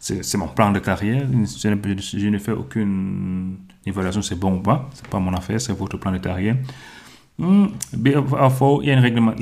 c'est 0.08 0.38
mon 0.38 0.48
plan 0.48 0.72
de 0.72 0.80
carrière. 0.80 1.28
Je, 1.32 2.28
ne 2.30 2.38
fais 2.38 2.52
aucune 2.52 3.58
évaluation, 3.86 4.22
c'est 4.22 4.36
bon 4.40 4.56
ou 4.56 4.62
pas. 4.62 4.90
C'est 4.94 5.08
pas 5.08 5.20
mon 5.20 5.34
affaire, 5.34 5.60
c'est 5.60 5.74
votre 5.74 5.98
plan 5.98 6.12
de 6.12 6.18
carrière. 6.18 6.56
Hmm, 7.38 7.68
il 7.94 8.08
y 8.08 8.86
les 8.86 8.96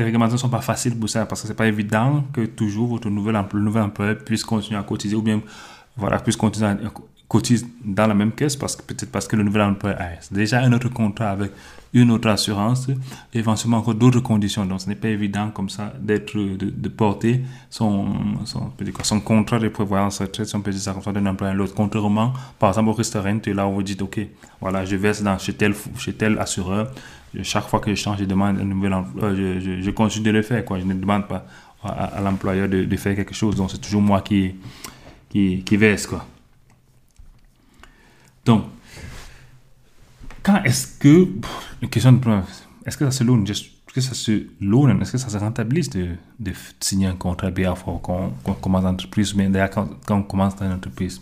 réglementations 0.03 0.33
ne 0.33 0.37
sont 0.37 0.49
pas 0.49 0.61
faciles 0.61 0.99
pour 0.99 1.09
ça 1.09 1.25
parce 1.25 1.41
que 1.41 1.47
c'est 1.47 1.53
pas 1.53 1.67
évident 1.67 2.25
que 2.33 2.45
toujours 2.45 2.89
votre 2.89 3.09
nouvel 3.09 3.41
nouvel 3.53 3.83
employeur 3.83 4.17
puisse 4.17 4.43
continuer 4.43 4.77
à 4.77 4.83
cotiser 4.83 5.15
ou 5.15 5.21
bien 5.21 5.41
voilà, 5.95 6.19
puisse 6.19 6.35
continuer 6.35 6.67
à 6.67 6.77
cotise 7.27 7.65
dans 7.83 8.07
la 8.07 8.13
même 8.13 8.31
caisse 8.31 8.55
parce 8.55 8.75
que 8.75 8.83
peut-être 8.83 9.11
parce 9.11 9.27
que 9.27 9.35
le 9.35 9.43
nouvel 9.43 9.63
employeur 9.63 9.99
a 9.99 10.33
déjà 10.33 10.59
un 10.59 10.71
autre 10.73 10.89
contrat 10.89 11.31
avec 11.31 11.51
une 11.95 12.11
autre 12.11 12.27
assurance, 12.27 12.87
éventuellement 13.33 13.77
encore 13.77 13.95
d'autres 13.95 14.19
conditions. 14.19 14.65
Donc, 14.65 14.81
ce 14.81 14.89
n'est 14.89 14.95
pas 14.95 15.07
évident 15.07 15.49
comme 15.49 15.69
ça 15.69 15.93
d'être, 15.97 16.35
de, 16.35 16.89
porter 16.89 17.41
son, 17.69 18.13
son, 18.43 18.71
son, 19.01 19.19
contrat 19.21 19.59
de 19.59 19.69
prévoyance 19.69 20.19
retraite, 20.19 20.45
si 20.45 20.55
on 20.57 20.61
peut 20.61 20.71
dire 20.71 20.81
ça 20.81 20.91
comme 20.91 21.01
ça, 21.01 21.13
d'un 21.13 21.25
employeur 21.25 21.55
à 21.55 21.57
l'autre. 21.57 21.73
Contrairement, 21.73 22.33
par 22.59 22.69
exemple, 22.69 22.89
au 22.89 22.93
restaurant, 22.93 23.39
là 23.45 23.65
où 23.65 23.75
vous 23.75 23.83
dites, 23.83 24.01
OK, 24.01 24.19
voilà, 24.59 24.83
je 24.83 24.97
verse 24.97 25.23
dans, 25.23 25.37
chez, 25.37 25.53
tel, 25.53 25.73
chez 25.97 26.11
tel 26.11 26.37
assureur. 26.37 26.91
Chaque 27.43 27.67
fois 27.69 27.79
que 27.79 27.89
je 27.91 27.95
change, 27.95 28.19
je 28.19 28.25
demande 28.25 28.59
un 28.59 28.65
nouvel 28.65 28.93
emploi, 28.93 29.33
je, 29.33 29.79
je, 29.81 29.91
continue 29.91 30.25
de 30.25 30.31
le 30.31 30.41
faire, 30.41 30.65
quoi. 30.65 30.79
Je 30.79 30.85
ne 30.85 30.93
demande 30.93 31.27
pas 31.27 31.45
à, 31.81 32.19
l'employeur 32.21 32.67
de, 32.67 32.83
de, 32.83 32.97
faire 32.97 33.15
quelque 33.15 33.33
chose. 33.33 33.55
Donc, 33.55 33.71
c'est 33.71 33.81
toujours 33.81 34.01
moi 34.01 34.19
qui, 34.19 34.55
qui, 35.29 35.63
qui 35.63 35.77
verse, 35.77 36.07
quoi. 36.07 36.25
Donc, 38.45 38.65
quand 40.43 40.63
est-ce 40.63 40.99
que, 40.99 41.27
une 41.81 41.89
question 41.89 42.13
de, 42.13 42.29
est-ce 42.85 42.97
que 42.97 43.05
ça 43.05 43.11
se 43.11 43.23
loan, 43.23 43.43
est-ce 43.45 43.63
que 43.93 44.01
ça 44.01 44.13
se 44.13 44.47
loan, 44.61 45.01
est-ce 45.01 45.13
que 45.13 45.17
ça 45.17 45.29
se 45.29 45.37
rentabilise 45.37 45.89
de, 45.89 46.09
de 46.39 46.53
signer 46.79 47.07
un 47.07 47.15
contrat 47.15 47.49
BA 47.49 47.73
quand 47.83 48.31
on, 48.45 48.53
commence 48.53 48.83
l'entreprise, 48.83 49.33
bien 49.33 49.49
d'ailleurs 49.49 49.71
quand, 49.71 49.89
quand, 50.05 50.17
on 50.17 50.23
commence 50.23 50.53
une 50.61 50.71
entreprise? 50.71 51.21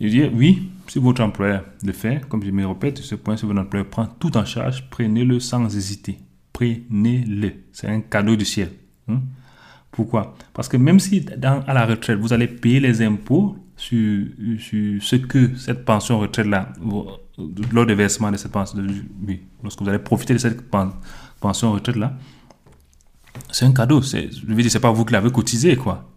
Je 0.00 0.06
dire, 0.06 0.30
oui, 0.32 0.70
si 0.86 0.98
votre 1.00 1.22
employeur 1.22 1.64
le 1.82 1.92
fait, 1.92 2.26
comme 2.28 2.42
je 2.44 2.50
me 2.50 2.66
répète, 2.66 2.98
ce 2.98 3.16
point, 3.16 3.36
si 3.36 3.44
votre 3.44 3.58
employeur 3.60 3.88
prend 3.88 4.06
tout 4.06 4.36
en 4.36 4.44
charge, 4.44 4.88
prenez-le 4.90 5.40
sans 5.40 5.76
hésiter. 5.76 6.18
Prenez-le. 6.52 7.52
C'est 7.72 7.88
un 7.88 8.00
cadeau 8.00 8.36
du 8.36 8.44
ciel. 8.44 8.70
Hein? 9.08 9.20
Pourquoi? 9.90 10.34
Parce 10.54 10.68
que 10.68 10.76
même 10.76 11.00
si 11.00 11.26
à 11.42 11.74
la 11.74 11.86
retraite, 11.86 12.18
vous 12.18 12.32
allez 12.32 12.46
payer 12.46 12.80
les 12.80 13.02
impôts 13.02 13.56
sur, 13.76 14.26
sur 14.58 15.02
ce 15.02 15.16
que 15.16 15.56
cette 15.56 15.84
pension 15.84 16.18
retraite-là, 16.18 16.72
lors 17.72 17.86
du 17.86 17.94
versement 17.94 18.30
de 18.30 18.36
cette 18.36 18.52
pension, 18.52 18.78
oui, 19.26 19.42
lorsque 19.62 19.80
vous 19.80 19.88
allez 19.88 19.98
profiter 19.98 20.34
de 20.34 20.38
cette 20.38 20.62
pension 21.40 21.72
retraite-là, 21.72 22.14
c'est 23.50 23.64
un 23.64 23.72
cadeau. 23.72 24.02
Je 24.02 24.46
veux 24.46 24.62
dire, 24.62 24.70
c'est 24.70 24.80
pas 24.80 24.90
vous 24.90 25.04
qui 25.04 25.12
l'avez 25.12 25.30
cotisé, 25.30 25.76
quoi. 25.76 26.10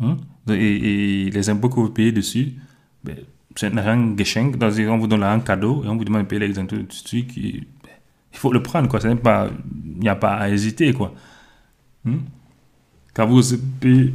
Hein? 0.00 0.16
Et, 0.50 1.30
les 1.30 1.50
impôts 1.50 1.68
que 1.68 1.76
vous 1.76 1.90
payez 1.90 2.12
dessus, 2.12 2.54
ben, 3.02 3.16
c'est 3.54 3.66
un 3.76 4.16
geschenk. 4.16 4.56
On 4.62 4.98
vous 4.98 5.06
donne 5.06 5.22
un 5.22 5.40
cadeau 5.40 5.84
et 5.84 5.88
on 5.88 5.96
vous 5.96 6.04
demande 6.04 6.22
de 6.22 6.26
payer 6.26 6.46
les 6.46 6.58
impôts 6.58 6.76
dessus. 6.76 7.22
Ben, 7.22 7.90
il 8.32 8.38
faut 8.38 8.52
le 8.52 8.62
prendre, 8.62 8.88
quoi. 8.88 9.00
Il 9.02 10.00
n'y 10.00 10.08
a 10.08 10.16
pas 10.16 10.34
à 10.34 10.48
hésiter, 10.50 10.92
quoi. 10.92 11.14
Hein? 12.06 12.18
Quand 13.16 13.26
vous 13.26 13.40
payez, 13.80 14.12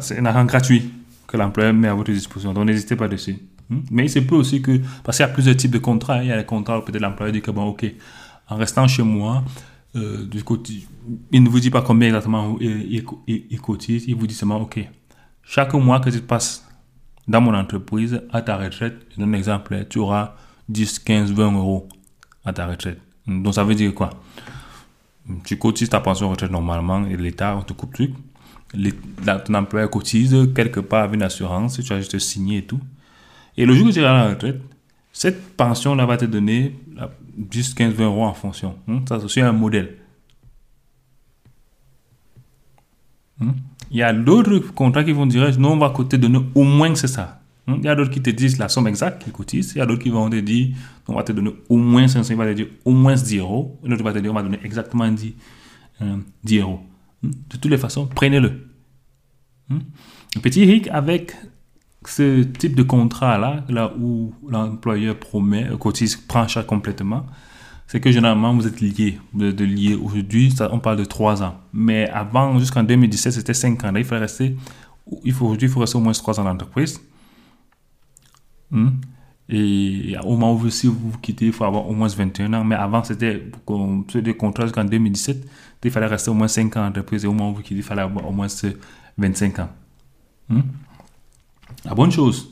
c'est 0.00 0.18
un 0.18 0.26
argent 0.26 0.44
gratuit 0.44 0.92
que 1.26 1.38
l'employeur 1.38 1.72
met 1.72 1.88
à 1.88 1.94
votre 1.94 2.12
disposition. 2.12 2.52
Donc 2.52 2.66
n'hésitez 2.66 2.96
pas 2.96 3.08
dessus. 3.08 3.38
Hmm? 3.70 3.78
Mais 3.90 4.04
il 4.04 4.10
se 4.10 4.18
peut 4.18 4.34
aussi 4.34 4.60
que, 4.60 4.78
parce 5.02 5.16
qu'il 5.16 5.26
y 5.26 5.30
a 5.30 5.32
plusieurs 5.32 5.56
types 5.56 5.70
de 5.70 5.78
contrats, 5.78 6.22
il 6.22 6.28
y 6.28 6.32
a 6.32 6.36
les 6.36 6.44
contrats 6.44 6.78
où 6.78 6.82
peut-être 6.82 7.00
l'employeur 7.00 7.32
dit 7.32 7.40
que 7.40 7.50
bon, 7.50 7.68
ok, 7.68 7.86
en 8.48 8.56
restant 8.56 8.86
chez 8.86 9.02
moi, 9.02 9.42
euh, 9.96 10.26
du 10.26 10.44
côté, 10.44 10.86
il 11.30 11.42
ne 11.42 11.48
vous 11.48 11.60
dit 11.60 11.70
pas 11.70 11.80
combien 11.80 12.08
exactement 12.08 12.58
il, 12.60 13.02
il, 13.26 13.60
cotise, 13.62 14.04
il 14.06 14.16
vous 14.16 14.26
dit 14.26 14.34
seulement, 14.34 14.60
ok, 14.60 14.86
chaque 15.42 15.72
mois 15.72 16.00
que 16.00 16.10
tu 16.10 16.20
passes 16.20 16.68
dans 17.26 17.40
mon 17.40 17.54
entreprise, 17.54 18.20
à 18.32 18.42
ta 18.42 18.58
retraite, 18.58 19.06
je 19.12 19.20
donne 19.20 19.34
un 19.34 19.38
exemple, 19.38 19.86
tu 19.88 19.98
auras 19.98 20.34
10, 20.68 20.98
15, 20.98 21.32
20 21.32 21.52
euros 21.52 21.88
à 22.44 22.52
ta 22.52 22.66
retraite. 22.66 23.00
Donc 23.26 23.54
ça 23.54 23.64
veut 23.64 23.74
dire 23.74 23.94
quoi? 23.94 24.10
Tu 25.44 25.56
cotises 25.56 25.88
ta 25.88 26.00
pension 26.00 26.28
retraite 26.28 26.50
normalement 26.50 27.06
et 27.06 27.16
l'État, 27.16 27.56
on 27.56 27.62
te 27.62 27.72
coupe 27.72 27.94
truc 27.94 28.12
ton 29.46 29.54
employeur 29.54 29.90
cotise 29.90 30.36
quelque 30.54 30.80
part 30.80 31.04
avec 31.04 31.14
une 31.14 31.22
assurance, 31.22 31.80
tu 31.80 31.92
as 31.92 31.98
juste 31.98 32.18
signé 32.18 32.58
et 32.58 32.64
tout. 32.64 32.80
Et 33.56 33.66
le 33.66 33.74
jour 33.74 33.88
où 33.88 33.92
tu 33.92 33.98
iras 33.98 34.10
à 34.10 34.24
la 34.24 34.30
retraite, 34.30 34.60
cette 35.12 35.56
pension-là 35.56 36.06
va 36.06 36.16
te 36.16 36.24
donner 36.24 36.74
10, 37.36 37.74
15, 37.74 37.94
20 37.94 38.04
euros 38.04 38.24
en 38.24 38.34
fonction. 38.34 38.76
Hmm? 38.86 39.00
Ça, 39.06 39.20
c'est 39.28 39.42
un 39.42 39.52
modèle. 39.52 39.96
Hmm? 43.38 43.52
Il 43.90 43.98
y 43.98 44.02
a 44.02 44.12
d'autres 44.12 44.58
contrats 44.74 45.04
qui 45.04 45.12
vont 45.12 45.26
dire, 45.26 45.58
non, 45.58 45.72
on 45.72 45.76
va 45.76 45.90
te 45.90 46.16
donner 46.16 46.40
au 46.54 46.64
moins 46.64 46.90
que 46.90 46.98
c'est 46.98 47.08
ça. 47.08 47.40
Hmm? 47.66 47.74
Il 47.78 47.84
y 47.84 47.88
a 47.88 47.94
d'autres 47.94 48.10
qui 48.10 48.22
te 48.22 48.30
disent 48.30 48.58
la 48.58 48.68
somme 48.68 48.86
exacte 48.86 49.22
qu'ils 49.22 49.32
cotisent. 49.32 49.72
Il 49.74 49.78
y 49.78 49.80
a 49.82 49.86
d'autres 49.86 50.02
qui 50.02 50.10
vont 50.10 50.30
te 50.30 50.36
dire, 50.36 50.74
on 51.06 51.14
va 51.14 51.22
te 51.22 51.32
donner 51.32 51.54
au 51.68 51.76
moins 51.76 52.08
500, 52.08 52.32
il 52.32 52.36
va 52.36 52.54
te 52.54 52.62
au 52.84 52.92
moins 52.92 53.14
10 53.14 53.38
euros. 53.38 53.78
L'autre 53.84 54.02
va 54.02 54.12
te 54.12 54.18
dire, 54.18 54.30
on 54.30 54.34
va 54.34 54.42
donner 54.42 54.60
exactement 54.64 55.06
10, 55.08 55.34
10 56.44 56.58
euh, 56.58 56.62
euros. 56.62 56.80
De 57.22 57.56
toutes 57.56 57.70
les 57.70 57.78
façons, 57.78 58.06
prenez-le. 58.06 58.68
Hmm? 59.68 59.80
Petit 60.42 60.64
hic 60.64 60.88
avec 60.88 61.36
ce 62.04 62.42
type 62.42 62.74
de 62.74 62.82
contrat-là, 62.82 63.64
là 63.68 63.92
où 63.98 64.34
l'employeur 64.48 65.16
promet, 65.18 65.68
cotise, 65.78 66.16
prend 66.16 66.48
chaque 66.48 66.66
complètement, 66.66 67.26
c'est 67.86 68.00
que 68.00 68.10
généralement 68.10 68.54
vous 68.54 68.66
êtes 68.66 68.80
lié. 68.80 69.18
Vous 69.32 69.44
êtes 69.44 69.60
lié 69.60 69.94
aujourd'hui, 69.94 70.52
on 70.70 70.78
parle 70.78 70.96
de 70.96 71.04
3 71.04 71.42
ans. 71.42 71.60
Mais 71.72 72.08
avant, 72.08 72.58
jusqu'en 72.58 72.82
2017, 72.82 73.32
c'était 73.34 73.54
5 73.54 73.84
ans. 73.84 73.92
Là, 73.92 74.00
il 74.00 74.04
faut 74.04 74.18
rester, 74.18 74.56
il 75.24 75.32
faut, 75.32 75.44
aujourd'hui, 75.44 75.68
il 75.68 75.70
faut 75.70 75.80
rester 75.80 75.98
au 75.98 76.00
moins 76.00 76.12
3 76.12 76.40
ans 76.40 76.44
dans 76.44 76.50
l'entreprise. 76.50 77.00
Hmm? 78.70 78.88
Et 79.48 80.16
au 80.24 80.30
moment 80.30 80.54
où 80.54 80.70
si 80.70 80.86
vous 80.86 81.12
quittez, 81.20 81.46
il 81.46 81.52
faut 81.52 81.64
avoir 81.64 81.86
au 81.86 81.92
moins 81.92 82.08
21 82.08 82.54
ans. 82.54 82.64
Mais 82.64 82.74
avant, 82.74 83.04
c'était 83.04 83.42
des 84.14 84.34
contrats 84.34 84.64
jusqu'en 84.64 84.84
2017. 84.84 85.46
Il 85.84 85.90
fallait 85.90 86.06
rester 86.06 86.30
au 86.30 86.34
moins 86.34 86.48
5 86.48 86.76
ans 86.76 86.84
en 86.84 86.88
entreprise. 86.88 87.24
Et 87.24 87.26
au 87.26 87.32
moment 87.32 87.52
où 87.52 87.62
il 87.70 87.82
fallait 87.82 88.02
avoir 88.02 88.26
au 88.26 88.32
moins 88.32 88.46
25 89.18 89.58
ans. 89.58 89.68
Hmm? 90.48 90.60
La 91.84 91.94
bonne 91.94 92.12
chose, 92.12 92.50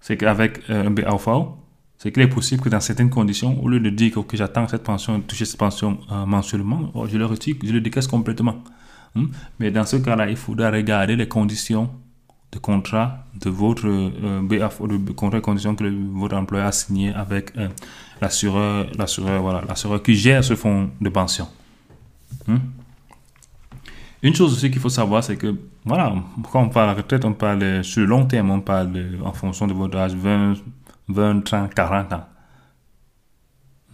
c'est 0.00 0.16
qu'avec 0.16 0.68
euh, 0.70 0.86
un 0.86 0.90
BAFO, 0.90 1.56
c'est 1.98 2.12
qu'il 2.12 2.22
est 2.22 2.28
possible 2.28 2.62
que 2.62 2.68
dans 2.68 2.80
certaines 2.80 3.10
conditions, 3.10 3.62
au 3.62 3.68
lieu 3.68 3.80
de 3.80 3.90
dire 3.90 4.12
que 4.26 4.36
j'attends 4.36 4.68
cette 4.68 4.84
pension, 4.84 5.20
toucher 5.20 5.44
cette 5.44 5.58
pension 5.58 5.98
euh, 6.10 6.24
mensuellement, 6.26 6.90
oh, 6.94 7.06
je 7.06 7.18
le 7.18 7.26
retire, 7.26 7.56
je 7.62 7.72
le 7.72 7.80
décaisse 7.80 8.06
complètement. 8.06 8.62
Hmm? 9.14 9.26
Mais 9.58 9.70
dans 9.70 9.84
ce 9.84 9.96
cas-là, 9.96 10.28
il 10.28 10.36
faudra 10.36 10.70
regarder 10.70 11.16
les 11.16 11.28
conditions 11.28 11.90
de 12.52 12.58
contrat 12.58 13.24
de 13.34 13.50
votre 13.50 13.86
euh, 13.86 14.40
de 14.42 15.38
conditions 15.40 15.74
que 15.74 15.84
votre 16.18 16.36
employeur 16.36 16.68
a 16.68 16.72
signé 16.72 17.12
avec 17.12 17.56
euh, 17.56 17.68
l'assureur, 18.20 18.86
l'assureur, 18.96 19.42
voilà, 19.42 19.62
l'assureur 19.68 20.02
qui 20.02 20.14
gère 20.14 20.42
ce 20.42 20.54
fonds 20.54 20.90
de 21.00 21.08
pension. 21.08 21.48
Hmm? 22.46 22.58
Une 24.22 24.34
chose 24.34 24.52
aussi 24.52 24.70
qu'il 24.70 24.80
faut 24.80 24.88
savoir, 24.88 25.22
c'est 25.22 25.36
que, 25.36 25.54
voilà, 25.84 26.12
quand 26.50 26.62
on 26.64 26.68
parle 26.68 26.96
de 26.96 27.02
retraite, 27.02 27.24
on 27.24 27.34
parle 27.34 27.84
sur 27.84 28.00
le 28.00 28.06
long 28.06 28.26
terme, 28.26 28.50
on 28.50 28.60
parle 28.60 29.18
en 29.22 29.32
fonction 29.32 29.66
de 29.66 29.72
votre 29.72 29.96
âge, 29.96 30.14
20, 30.14 30.54
20, 31.08 31.40
30, 31.42 31.74
40 31.74 32.12
ans. 32.12 32.24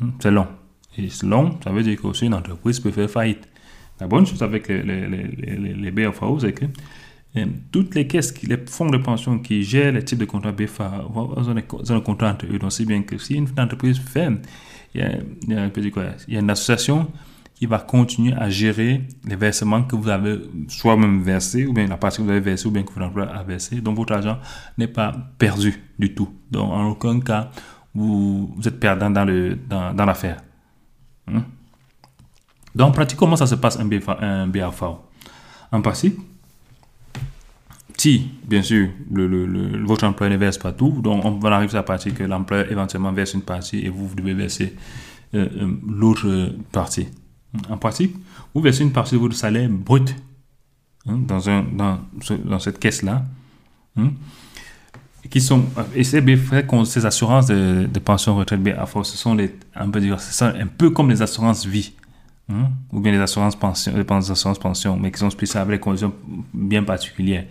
Hmm, 0.00 0.10
c'est 0.18 0.30
long. 0.30 0.46
Et 0.96 1.10
c'est 1.10 1.26
long, 1.26 1.58
ça 1.62 1.70
veut 1.70 1.82
dire 1.82 2.00
qu'aussi 2.00 2.26
une 2.26 2.34
entreprise 2.34 2.80
peut 2.80 2.90
faire 2.90 3.10
faillite. 3.10 3.48
La 4.00 4.06
bonne 4.06 4.26
chose 4.26 4.42
avec 4.42 4.68
les, 4.68 4.82
les, 4.82 5.06
les, 5.06 5.74
les, 5.74 5.90
BFAO, 5.90 6.40
c'est 6.40 6.52
que 6.52 6.64
euh, 7.36 7.46
toutes 7.70 7.94
les 7.94 8.06
caisses, 8.06 8.42
les 8.42 8.58
fonds 8.66 8.90
de 8.90 8.98
pension 8.98 9.38
qui 9.38 9.62
gèrent 9.62 9.92
les 9.92 10.04
types 10.04 10.18
de 10.18 10.24
contrats 10.24 10.52
BFA, 10.52 11.04
ils 11.38 11.92
ont 11.92 11.96
un 11.96 12.00
contrat 12.00 12.30
entre 12.30 12.46
eux. 12.46 12.58
Donc, 12.58 12.72
c'est 12.72 12.84
bien 12.84 13.02
que 13.02 13.18
si 13.18 13.34
une 13.34 13.48
entreprise 13.58 13.98
ferme, 14.00 14.38
il 14.94 15.00
y 15.00 15.04
a, 15.04 15.18
il 15.42 15.52
y 15.52 15.56
a, 15.56 15.70
il 16.28 16.34
y 16.34 16.36
a 16.36 16.40
une 16.40 16.50
association 16.50 17.10
qui 17.64 17.70
va 17.70 17.78
continuer 17.78 18.34
à 18.34 18.50
gérer 18.50 19.08
les 19.24 19.36
versements 19.36 19.84
que 19.84 19.96
vous 19.96 20.10
avez 20.10 20.38
soit-même 20.68 21.22
versés, 21.22 21.64
ou 21.64 21.72
bien 21.72 21.86
la 21.86 21.96
partie 21.96 22.18
que 22.18 22.24
vous 22.24 22.30
avez 22.30 22.40
versée, 22.40 22.68
ou 22.68 22.70
bien 22.70 22.82
que 22.82 22.92
votre 22.92 23.06
employeur 23.06 23.34
a 23.34 23.42
versé. 23.42 23.80
Donc, 23.80 23.96
votre 23.96 24.12
argent 24.12 24.38
n'est 24.76 24.86
pas 24.86 25.14
perdu 25.38 25.82
du 25.98 26.14
tout. 26.14 26.28
Donc, 26.50 26.70
en 26.70 26.88
aucun 26.90 27.20
cas, 27.20 27.50
vous, 27.94 28.52
vous 28.54 28.68
êtes 28.68 28.78
perdant 28.78 29.08
dans, 29.08 29.24
le, 29.24 29.56
dans, 29.66 30.04
l'affaire. 30.04 30.42
Hein? 31.26 31.42
Donc, 32.74 32.88
en 32.88 32.92
pratique, 32.92 33.18
comment 33.18 33.36
ça 33.36 33.46
se 33.46 33.54
passe 33.54 33.80
un, 33.80 33.86
BFA, 33.86 34.18
un 34.20 34.50
En 35.72 35.80
pratique, 35.80 36.18
si, 37.96 38.28
bien 38.46 38.60
sûr, 38.60 38.88
votre 39.86 40.04
employeur 40.04 40.34
ne 40.34 40.38
verse 40.38 40.58
pas 40.58 40.72
tout, 40.72 41.00
donc 41.00 41.24
on 41.24 41.38
va 41.38 41.56
arriver 41.56 41.72
à 41.72 41.76
la 41.76 41.82
partie 41.82 42.12
que 42.12 42.24
l'employeur 42.24 42.70
éventuellement 42.70 43.12
verse 43.12 43.32
une 43.32 43.40
partie 43.40 43.78
et 43.86 43.88
vous, 43.88 44.06
vous 44.06 44.16
devez 44.16 44.34
verser 44.34 44.76
euh, 45.34 45.48
euh, 45.56 45.76
l'autre 45.88 46.52
partie. 46.70 47.08
En 47.68 47.76
pratique, 47.76 48.16
vous 48.54 48.60
versez 48.60 48.82
une 48.82 48.92
partie 48.92 49.14
de 49.14 49.20
votre 49.20 49.36
salaire 49.36 49.68
brut 49.68 50.14
hein, 51.06 51.18
dans, 51.18 52.58
cette 52.58 52.78
caisse-là. 52.78 53.24
Hein, 53.96 54.10
qui 55.30 55.40
sont, 55.40 55.64
et 55.94 56.04
ces, 56.04 56.22
ces 56.84 57.06
assurances 57.06 57.46
de, 57.46 57.98
pension 57.98 58.36
retraite 58.36 58.62
BAFO, 58.62 59.04
ce 59.04 59.16
sont 59.16 59.34
les, 59.34 59.54
un 59.74 59.88
peu, 59.88 60.00
un 60.40 60.66
peu 60.66 60.90
comme 60.90 61.10
les 61.10 61.22
assurances 61.22 61.64
vie. 61.64 61.92
Hein, 62.50 62.68
ou 62.92 63.00
bien 63.00 63.10
les 63.10 63.18
assurances 63.18 63.56
pension, 63.56 63.94
les 63.96 64.30
assurances 64.30 64.58
pension, 64.58 64.98
mais 64.98 65.10
qui 65.10 65.18
sont 65.18 65.30
spéciales 65.30 65.62
avec 65.62 65.80
des 65.80 65.82
conditions 65.82 66.12
bien 66.52 66.82
particulières. 66.82 67.46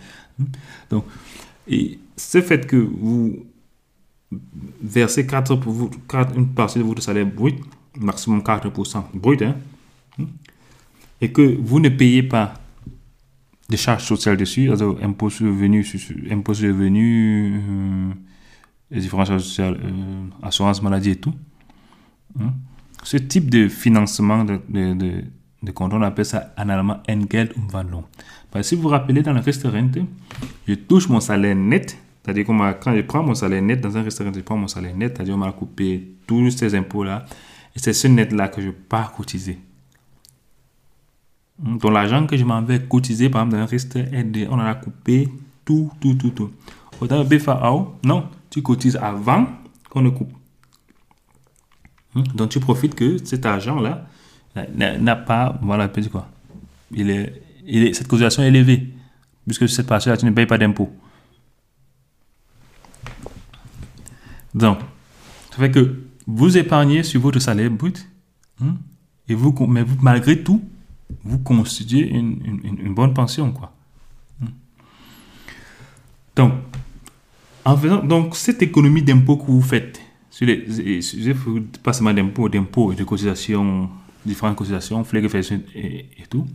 Donc, 0.90 1.06
et 1.68 1.98
ce 2.16 2.42
fait 2.42 2.68
que 2.68 2.76
vous 2.76 3.44
versez 4.84 5.26
4, 5.26 5.56
pour 5.56 5.74
vous, 5.74 5.90
4, 6.08 6.38
une 6.38 6.50
partie 6.50 6.78
de 6.78 6.84
votre 6.84 7.02
salaire 7.02 7.26
brut, 7.26 7.56
maximum 8.00 8.42
4% 8.42 9.04
brut, 9.16 9.44
et 11.22 11.32
que 11.32 11.58
vous 11.62 11.80
ne 11.80 11.90
payez 11.90 12.24
pas 12.24 12.54
de 13.70 13.78
charges 13.78 14.04
sociales 14.04 14.38
dessus, 14.38 14.70
also 14.70 14.98
impôt 15.02 15.30
sur 15.30 15.48
revenu, 15.48 15.86
impôt 16.30 16.54
sur 16.54 16.68
revenu, 16.68 17.62
euh, 18.92 19.40
sociales, 19.40 19.80
euh, 19.84 20.48
assurance 20.48 20.82
maladie 20.82 21.12
et 21.12 21.16
tout. 21.16 21.34
Hein. 22.40 22.54
Ce 23.04 23.18
type 23.18 23.50
de 23.50 23.68
financement 23.68 24.44
de, 24.44 24.60
de, 24.70 25.24
de, 25.64 25.72
compte, 25.72 25.94
on 25.94 26.02
appelle 26.02 26.26
ça 26.26 26.54
en 26.58 26.70
allemand 26.70 27.02
Engeld 27.10 27.54
Umwandlung. 27.58 28.04
Parce 28.52 28.68
si 28.68 28.76
vous 28.76 28.84
vous 28.84 28.90
rappelez, 28.90 29.22
dans 29.22 29.34
le 29.34 29.40
restaurant, 29.40 29.90
je 30.68 30.74
touche 30.74 31.10
mon 31.10 31.20
salaire 31.20 31.56
net, 31.56 31.98
c'est-à-dire 32.24 32.46
que 32.46 32.74
quand 32.84 32.96
je 32.96 33.02
prends 33.02 33.24
mon 33.24 33.34
salaire 33.34 33.62
net 33.62 33.82
dans 33.82 33.98
un 33.98 34.04
restaurant, 34.04 34.32
je 34.34 34.42
prends 34.42 34.58
mon 34.58 34.68
salaire 34.68 34.96
net, 34.96 35.14
c'est-à-dire 35.16 35.36
on 35.36 35.40
m'a 35.40 35.52
coupé 35.52 36.16
tous 36.28 36.52
ces 36.52 36.76
impôts-là, 36.76 37.26
et 37.76 37.80
c'est 37.80 37.94
ce 37.94 38.08
net-là 38.08 38.50
que 38.50 38.62
je 38.62 38.70
pars 38.70 39.14
cotiser. 39.14 39.58
Donc 41.60 41.84
l'argent 41.84 42.26
que 42.26 42.36
je 42.36 42.44
m'avais 42.44 42.82
cotisé, 42.82 43.30
par 43.30 43.42
exemple, 43.42 43.58
dans 43.58 43.64
un 43.64 43.68
restaurant, 43.68 44.06
on 44.50 44.54
en 44.54 44.60
a 44.60 44.76
coupé 44.76 45.30
tout, 45.64 45.92
tout, 46.00 46.16
tout, 46.16 46.32
tout. 46.32 46.52
Autant 47.00 47.24
BFAO, 47.24 47.96
non, 48.04 48.30
tu 48.50 48.62
cotises 48.62 48.96
avant 48.96 49.48
qu'on 49.90 50.02
ne 50.02 50.10
coupe. 50.10 50.34
Hmm? 52.16 52.24
Donc 52.36 52.50
tu 52.50 52.60
profites 52.60 52.96
que 52.96 53.24
cet 53.24 53.46
argent-là 53.46 54.08
n'a 54.56 55.16
pas, 55.16 55.58
voilà, 55.62 55.88
petit 55.88 56.10
quoi. 56.10 56.28
Il 56.92 57.10
est, 57.10 57.42
il 57.66 57.84
est, 57.84 57.94
cette 57.94 58.08
cotisation 58.08 58.44
est 58.44 58.48
élevée, 58.48 58.94
puisque 59.46 59.68
cette 59.70 59.88
partie-là, 59.88 60.18
tu 60.18 60.26
ne 60.26 60.32
payes 60.32 60.46
pas 60.46 60.58
d'impôt. 60.58 60.92
Donc, 64.54 64.80
ça 65.50 65.58
fait 65.58 65.72
que 65.72 66.04
vous 66.28 66.58
épargnez 66.58 67.04
sur 67.04 67.20
votre 67.22 67.40
salaire 67.40 67.72
brut, 67.72 68.08
hmm? 68.60 68.74
et 69.28 69.34
vous, 69.34 69.54
mais 69.68 69.84
vous, 69.84 69.98
malgré 70.02 70.44
tout, 70.44 70.62
vous 71.24 71.40
constituez 71.40 72.10
une, 72.10 72.60
une, 72.64 72.94
bonne 72.94 73.14
pension, 73.14 73.52
quoi. 73.52 73.74
Hmm. 74.40 74.48
Donc, 76.36 76.54
en 77.66 77.78
faisant 77.78 78.04
donc 78.04 78.36
cette 78.36 78.62
économie 78.62 79.02
d'impôts 79.02 79.38
que 79.38 79.46
vous 79.46 79.62
faites 79.62 80.02
sur 80.30 80.48
les, 80.48 80.66
pas 81.84 81.94
seulement 81.94 82.14
d'impôts, 82.14 82.50
d'impôts 82.50 82.92
et 82.92 82.96
de 82.96 83.04
cotisations, 83.04 83.90
différentes 84.26 84.56
cotisations, 84.56 85.04
frais 85.04 85.22
et, 85.76 86.06
et 86.18 86.28
tout, 86.30 86.46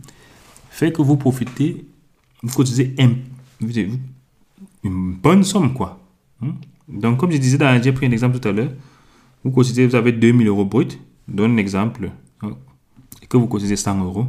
fait 0.69 0.91
que 0.91 1.01
vous 1.01 1.17
profitez, 1.17 1.85
vous 2.43 2.53
cotisez 2.53 2.95
une 4.83 5.13
bonne 5.15 5.43
somme, 5.43 5.73
quoi. 5.73 5.99
Hmm. 6.41 6.51
Donc, 6.87 7.19
comme 7.19 7.31
je 7.31 7.37
disais, 7.37 7.57
j'ai 7.83 7.91
pris 7.91 8.07
un 8.07 8.11
exemple 8.11 8.39
tout 8.39 8.47
à 8.47 8.51
l'heure, 8.51 8.71
vous 9.43 9.51
cotisez, 9.51 9.85
vous 9.85 9.95
avez 9.95 10.11
2000 10.11 10.47
euros 10.47 10.65
brut, 10.65 10.99
donne 11.27 11.53
un 11.53 11.57
exemple, 11.57 12.11
hein, 12.41 12.51
et 13.21 13.27
que 13.27 13.37
vous 13.37 13.47
cotisez 13.47 13.75
100 13.75 14.03
euros. 14.03 14.27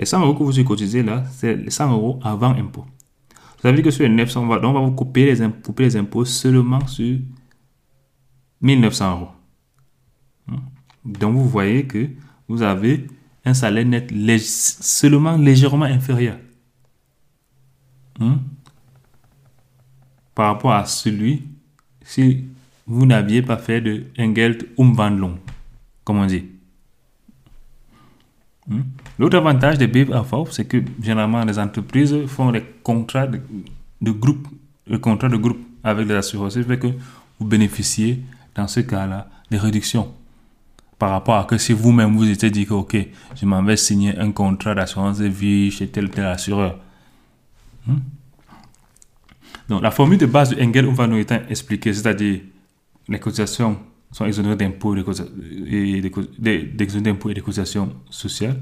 Les 0.00 0.06
100 0.06 0.20
euros 0.22 0.32
que 0.32 0.42
vous 0.42 0.64
cotisez 0.64 1.02
là, 1.02 1.24
c'est 1.30 1.54
les 1.54 1.68
100 1.68 1.92
euros 1.92 2.18
avant 2.22 2.54
impôt. 2.56 2.86
Vous 3.34 3.62
savez 3.62 3.82
que 3.82 3.90
sur 3.90 4.04
les 4.04 4.08
900, 4.08 4.44
on 4.44 4.46
va, 4.46 4.58
on 4.66 4.72
va 4.72 4.80
vous 4.80 4.92
couper 4.92 5.26
les, 5.26 5.42
impôts, 5.42 5.74
les 5.76 5.94
impôts 5.94 6.24
seulement 6.24 6.86
sur 6.86 7.18
1900 8.62 9.12
euros. 9.12 9.28
Hmm? 10.46 10.56
Donc 11.04 11.34
vous 11.34 11.46
voyez 11.46 11.86
que 11.86 12.08
vous 12.48 12.62
avez 12.62 13.08
un 13.44 13.52
salaire 13.52 13.84
net 13.84 14.10
seulement 14.40 15.36
légèrement 15.36 15.84
inférieur 15.84 16.38
hmm, 18.18 18.36
par 20.34 20.46
rapport 20.46 20.72
à 20.72 20.86
celui 20.86 21.42
si 22.02 22.46
vous 22.86 23.04
n'aviez 23.04 23.42
pas 23.42 23.58
fait 23.58 23.82
de 23.82 24.06
Engeld 24.18 24.66
Umwandlung, 24.78 25.36
comme 26.04 26.16
on 26.16 26.26
dit. 26.26 26.46
Hmm? 28.66 28.80
L'autre 29.20 29.36
avantage 29.36 29.76
des 29.76 29.86
BFA, 29.86 30.44
c'est 30.50 30.64
que 30.64 30.82
généralement 31.02 31.44
les 31.44 31.58
entreprises 31.58 32.16
font 32.26 32.52
des 32.52 32.62
contrats 32.82 33.26
de, 33.26 34.10
groupe, 34.10 34.48
le 34.86 34.98
contrat 34.98 35.28
de 35.28 35.36
groupe 35.36 35.58
avec 35.84 36.08
les 36.08 36.14
assurances, 36.14 36.54
ce 36.54 36.62
fait 36.62 36.78
que 36.78 36.86
vous 37.38 37.46
bénéficiez 37.46 38.22
dans 38.54 38.66
ce 38.66 38.80
cas-là 38.80 39.28
des 39.50 39.58
réductions 39.58 40.10
par 40.98 41.10
rapport 41.10 41.36
à 41.36 41.44
que 41.44 41.58
si 41.58 41.74
vous-même 41.74 42.16
vous 42.16 42.30
étiez 42.30 42.50
dit 42.50 42.64
que 42.64 42.72
ok, 42.72 42.96
je 43.36 43.44
m'en 43.44 43.62
vais 43.62 43.76
signer 43.76 44.16
un 44.16 44.32
contrat 44.32 44.74
d'assurance 44.74 45.18
de 45.18 45.26
vie 45.26 45.70
chez 45.70 45.88
tel 45.88 46.08
tel 46.08 46.24
assureur. 46.24 46.78
Hmm? 47.86 47.98
Donc 49.68 49.82
la 49.82 49.90
formule 49.90 50.16
de 50.16 50.24
base 50.24 50.48
de 50.48 50.62
Engel 50.62 50.86
va 50.86 51.06
nous 51.06 51.18
être 51.18 51.34
expliquée, 51.50 51.92
c'est-à-dire 51.92 52.40
les 53.06 53.18
cotisations 53.18 53.76
sont 54.12 54.24
exonérées 54.24 54.56
d'impôts 54.56 54.96
et 54.96 55.02
d'impôts 56.40 57.30
et 57.30 57.34
de 57.34 57.40
cotisations 57.42 57.92
sociales 58.08 58.56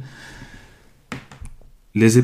les 1.99 2.23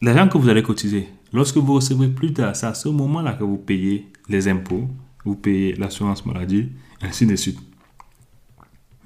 l'argent 0.00 0.28
que 0.28 0.38
vous 0.38 0.48
allez 0.48 0.62
cotiser, 0.62 1.08
lorsque 1.32 1.56
vous 1.56 1.74
recevrez 1.74 2.08
plus 2.08 2.32
tard, 2.32 2.56
c'est 2.56 2.66
à 2.66 2.74
ce 2.74 2.88
moment-là 2.88 3.34
que 3.34 3.44
vous 3.44 3.58
payez 3.58 4.10
les 4.28 4.48
impôts, 4.48 4.88
vous 5.24 5.36
payez 5.36 5.74
l'assurance 5.74 6.24
maladie, 6.26 6.70
ainsi 7.02 7.26
de 7.26 7.36
suite. 7.36 7.58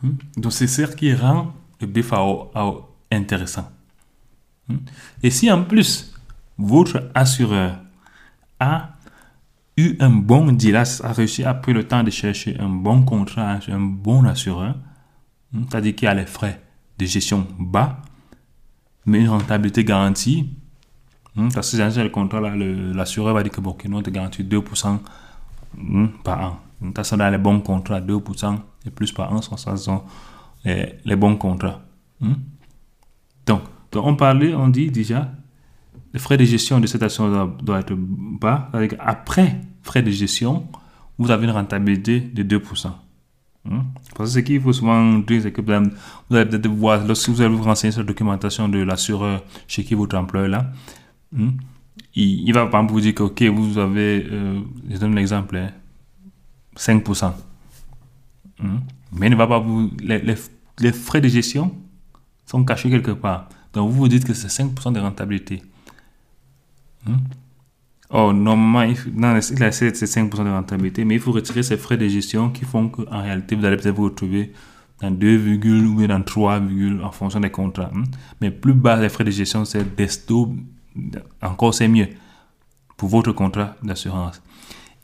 Hmm? 0.03 0.13
Donc 0.37 0.53
c'est 0.53 0.67
ce 0.67 0.83
qui 0.95 1.13
rend 1.13 1.53
le 1.81 1.87
BFAO 1.87 2.51
intéressant. 3.11 3.69
Hmm? 4.69 4.79
Et 5.23 5.31
si 5.31 5.51
en 5.51 5.65
plus 5.65 6.15
votre 6.57 7.11
assureur 7.15 7.81
a 8.61 8.91
eu 9.77 9.97
un 10.01 10.11
bon 10.11 10.53
deal, 10.53 10.77
a 10.77 11.13
réussi 11.13 11.45
à 11.45 11.55
pris 11.55 11.73
le 11.73 11.85
temps 11.85 12.03
de 12.03 12.11
chercher 12.11 12.59
un 12.59 12.69
bon 12.69 13.03
contrat, 13.03 13.59
un 13.69 13.81
bon 13.81 14.25
assureur, 14.25 14.77
hmm, 15.53 15.65
c'est-à-dire 15.69 15.95
qu'il 15.95 16.09
a 16.09 16.15
les 16.15 16.27
frais 16.27 16.61
de 16.99 17.07
gestion 17.07 17.47
bas, 17.59 18.03
mais 19.09 19.21
une 19.21 19.29
rentabilité 19.29 19.85
garantie. 19.85 20.51
Hmm, 21.35 21.49
parce 21.53 21.73
que 21.73 21.77
dans 21.77 22.03
le 22.03 22.09
contrat, 22.11 22.41
l'assureur 22.41 23.35
va 23.35 23.43
dire 23.43 23.53
que 23.53 23.61
bon, 23.61 23.77
nous 23.89 24.03
te 24.03 24.11
garantit 24.11 24.43
2% 24.43 24.99
hmm, 25.77 26.07
par 26.23 26.41
an. 26.41 26.61
Donc, 26.81 26.99
ça 27.03 27.17
dans 27.17 27.31
les 27.31 27.39
bons 27.39 27.61
contrats, 27.61 28.01
2% 28.01 28.59
et 28.87 28.91
plus 28.91 29.11
par 29.13 29.33
an, 29.33 29.43
ça 29.43 29.77
sont 29.77 30.03
les, 30.65 30.95
les 31.05 31.17
bons 31.17 31.37
contrats. 31.37 31.81
Donc, 33.47 33.63
donc, 33.91 34.07
on 34.07 34.17
parlait, 34.17 34.55
on 34.55 34.69
dit 34.69 34.91
déjà, 34.91 35.31
les 36.13 36.21
frais 36.21 36.37
de 36.37 36.45
gestion 36.45 36.79
de 36.81 36.87
cette 36.87 37.03
assurance 37.03 37.51
doivent 37.63 37.81
être 37.81 37.95
bas. 37.97 38.71
Après 38.99 39.61
frais 39.83 40.03
de 40.03 40.11
gestion, 40.11 40.69
vous 41.17 41.31
avez 41.31 41.47
une 41.47 41.53
rentabilité 41.53 42.21
de 42.21 42.59
2%. 42.59 42.91
Hmm? 43.69 43.83
Parce 44.17 44.31
que 44.31 44.41
ce 44.41 44.45
qu'il 44.45 44.61
faut 44.63 44.73
souvent 44.73 45.19
dire, 45.19 45.43
c'est 45.43 45.53
que 45.53 45.61
vous 45.61 46.37
allez 46.37 46.59
lorsque 47.07 47.29
vous 47.29 47.43
allez 47.43 47.55
vous 47.55 47.63
renseigner 47.63 47.93
sur 47.93 48.01
la 48.01 48.07
documentation 48.07 48.67
de 48.67 48.79
l'assureur 48.79 49.45
chez 49.67 49.85
qui 49.85 49.95
votre 49.95 50.17
employeur 50.17 50.49
là, 50.49 50.73
hmm? 51.33 51.51
il, 52.15 52.51
va 52.53 52.67
pas 52.67 52.83
vous 52.83 53.01
dire 53.01 53.15
que, 53.15 53.25
ok, 53.25 53.43
vous 53.43 53.77
avez, 53.77 54.27
euh, 54.31 54.61
je 54.89 54.97
donne 54.97 55.15
l'exemple, 55.15 55.61
5%. 56.77 57.25
Hein, 57.27 57.35
hmm? 58.61 58.79
Mais 59.13 59.27
il 59.27 59.31
ne 59.31 59.37
va 59.37 59.47
pas 59.47 59.59
vous, 59.59 59.91
les, 60.01 60.23
les, 60.79 60.93
frais 60.93 61.21
de 61.21 61.29
gestion 61.29 61.75
sont 62.47 62.65
cachés 62.65 62.89
quelque 62.89 63.11
part. 63.11 63.51
Donc 63.75 63.91
vous 63.91 63.99
vous 63.99 64.09
dites 64.09 64.25
que 64.25 64.33
c'est 64.33 64.49
5% 64.49 64.95
de 64.95 65.01
rentabilité. 65.01 65.63
Oh, 68.11 68.33
normalement, 68.33 68.83
il, 68.83 69.25
a 69.25 69.39
5% 69.39 70.29
de 70.31 70.51
rentabilité, 70.51 71.05
mais 71.05 71.17
il 71.17 71.21
faut 71.21 71.33
retirer 71.33 71.63
ces 71.63 71.77
frais 71.77 71.99
de 71.99 72.09
gestion 72.09 72.49
qui 72.49 72.65
font 72.65 72.89
qu'en 72.89 73.23
réalité, 73.23 73.55
vous 73.55 73.65
allez 73.67 73.77
peut-être 73.77 73.95
vous 73.95 74.05
retrouver 74.05 74.53
dans 75.03 75.11
2, 75.11 75.59
ou 75.85 76.07
dans 76.07 76.23
3, 76.23 76.61
en 77.03 77.11
fonction 77.13 77.41
des 77.41 77.51
contrats. 77.51 77.91
Hein. 77.95 78.05
Mais 78.41 78.51
plus 78.51 78.73
bas 78.73 78.97
les 78.97 79.11
frais 79.11 79.25
de 79.25 79.31
gestion, 79.31 79.65
c'est 79.67 79.95
desto, 79.95 80.55
encore 81.43 81.75
c'est 81.75 81.89
mieux 81.89 82.09
pour 82.97 83.11
votre 83.11 83.33
contrat 83.33 83.77
d'assurance. 83.83 84.43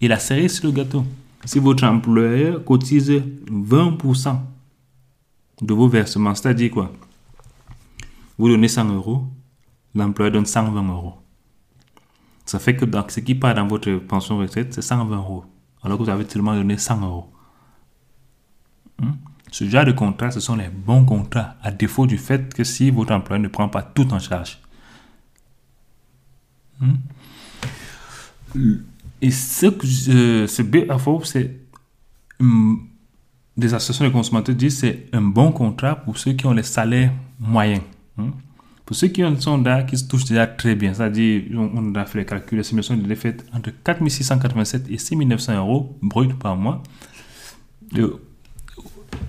Et 0.01 0.09
la 0.09 0.19
série 0.19 0.49
sur 0.49 0.67
le 0.67 0.73
gâteau, 0.73 1.05
si 1.45 1.59
votre 1.59 1.85
employeur 1.85 2.65
cotise 2.65 3.11
20% 3.51 4.37
de 5.61 5.75
vos 5.75 5.89
versements, 5.89 6.35
c'est-à-dire 6.35 6.71
quoi? 6.71 6.91
Vous 8.39 8.49
donnez 8.49 8.67
100 8.67 8.93
euros, 8.95 9.25
l'employeur 9.95 10.33
donne 10.33 10.47
120 10.47 10.89
euros. 10.91 11.15
Ça 12.45 12.59
fait 12.59 12.77
que 12.77 12.85
ce 13.09 13.21
qui 13.21 13.35
part 13.35 13.55
dans 13.55 13.67
votre 13.67 13.91
pension 13.97 14.39
retraite, 14.39 14.75
c'est 14.75 14.83
120 14.83 15.17
euros. 15.17 15.45
Alors 15.83 15.99
que 15.99 16.05
vous 16.05 16.11
avez 16.11 16.25
tellement 16.25 16.55
donné 16.55 16.77
100 16.77 17.01
euros. 17.01 17.33
Hmm? 19.01 19.13
Ce 19.51 19.65
genre 19.65 19.85
de 19.85 19.93
contrat, 19.93 20.31
ce 20.31 20.41
sont 20.41 20.57
les 20.57 20.69
bons 20.69 21.05
contrats, 21.05 21.55
à 21.63 21.71
défaut 21.71 22.07
du 22.07 22.19
fait 22.19 22.53
que 22.53 22.65
si 22.65 22.91
votre 22.91 23.13
employeur 23.13 23.43
ne 23.43 23.49
prend 23.49 23.69
pas 23.69 23.83
tout 23.83 24.13
en 24.13 24.19
charge. 24.19 24.59
Hmm? 26.81 26.95
Et 29.23 29.31
ce 29.31 29.67
que 29.67 29.87
ce 29.87 30.63
BFO, 30.63 31.23
c'est 31.25 31.61
des 33.57 33.73
associations 33.75 34.05
de 34.05 34.11
consommateurs 34.11 34.55
disent 34.55 34.79
c'est 34.81 35.07
un 35.13 35.23
bon 35.23 35.53
contrat 35.53 35.97
pour 35.97 36.19
ceux 36.19 36.33
qui 36.33 36.47
ont 36.47 36.53
les 36.53 36.63
salaires 36.63 37.13
moyens. 37.39 37.83
Pour 38.85 38.95
ceux 38.95 39.09
qui 39.09 39.25
ont 39.25 39.39
sont 39.41 39.63
là, 39.63 39.83
qui 39.83 39.97
se 39.97 40.07
touchent 40.07 40.27
déjà 40.27 40.47
très 40.47 40.75
bien, 40.75 40.93
c'est-à-dire, 40.93 41.45
on, 41.55 41.95
a 41.95 42.05
fait 42.05 42.19
les 42.19 42.27
calculs, 42.27 42.59
les 42.59 42.65
simulations 42.65 42.97
de 42.97 43.15
faites 43.15 43.45
entre 43.55 43.71
4687 43.83 44.91
et 44.91 44.99
6900 44.99 45.57
euros 45.57 45.99
brut 46.03 46.35
par 46.39 46.57
mois. 46.57 46.83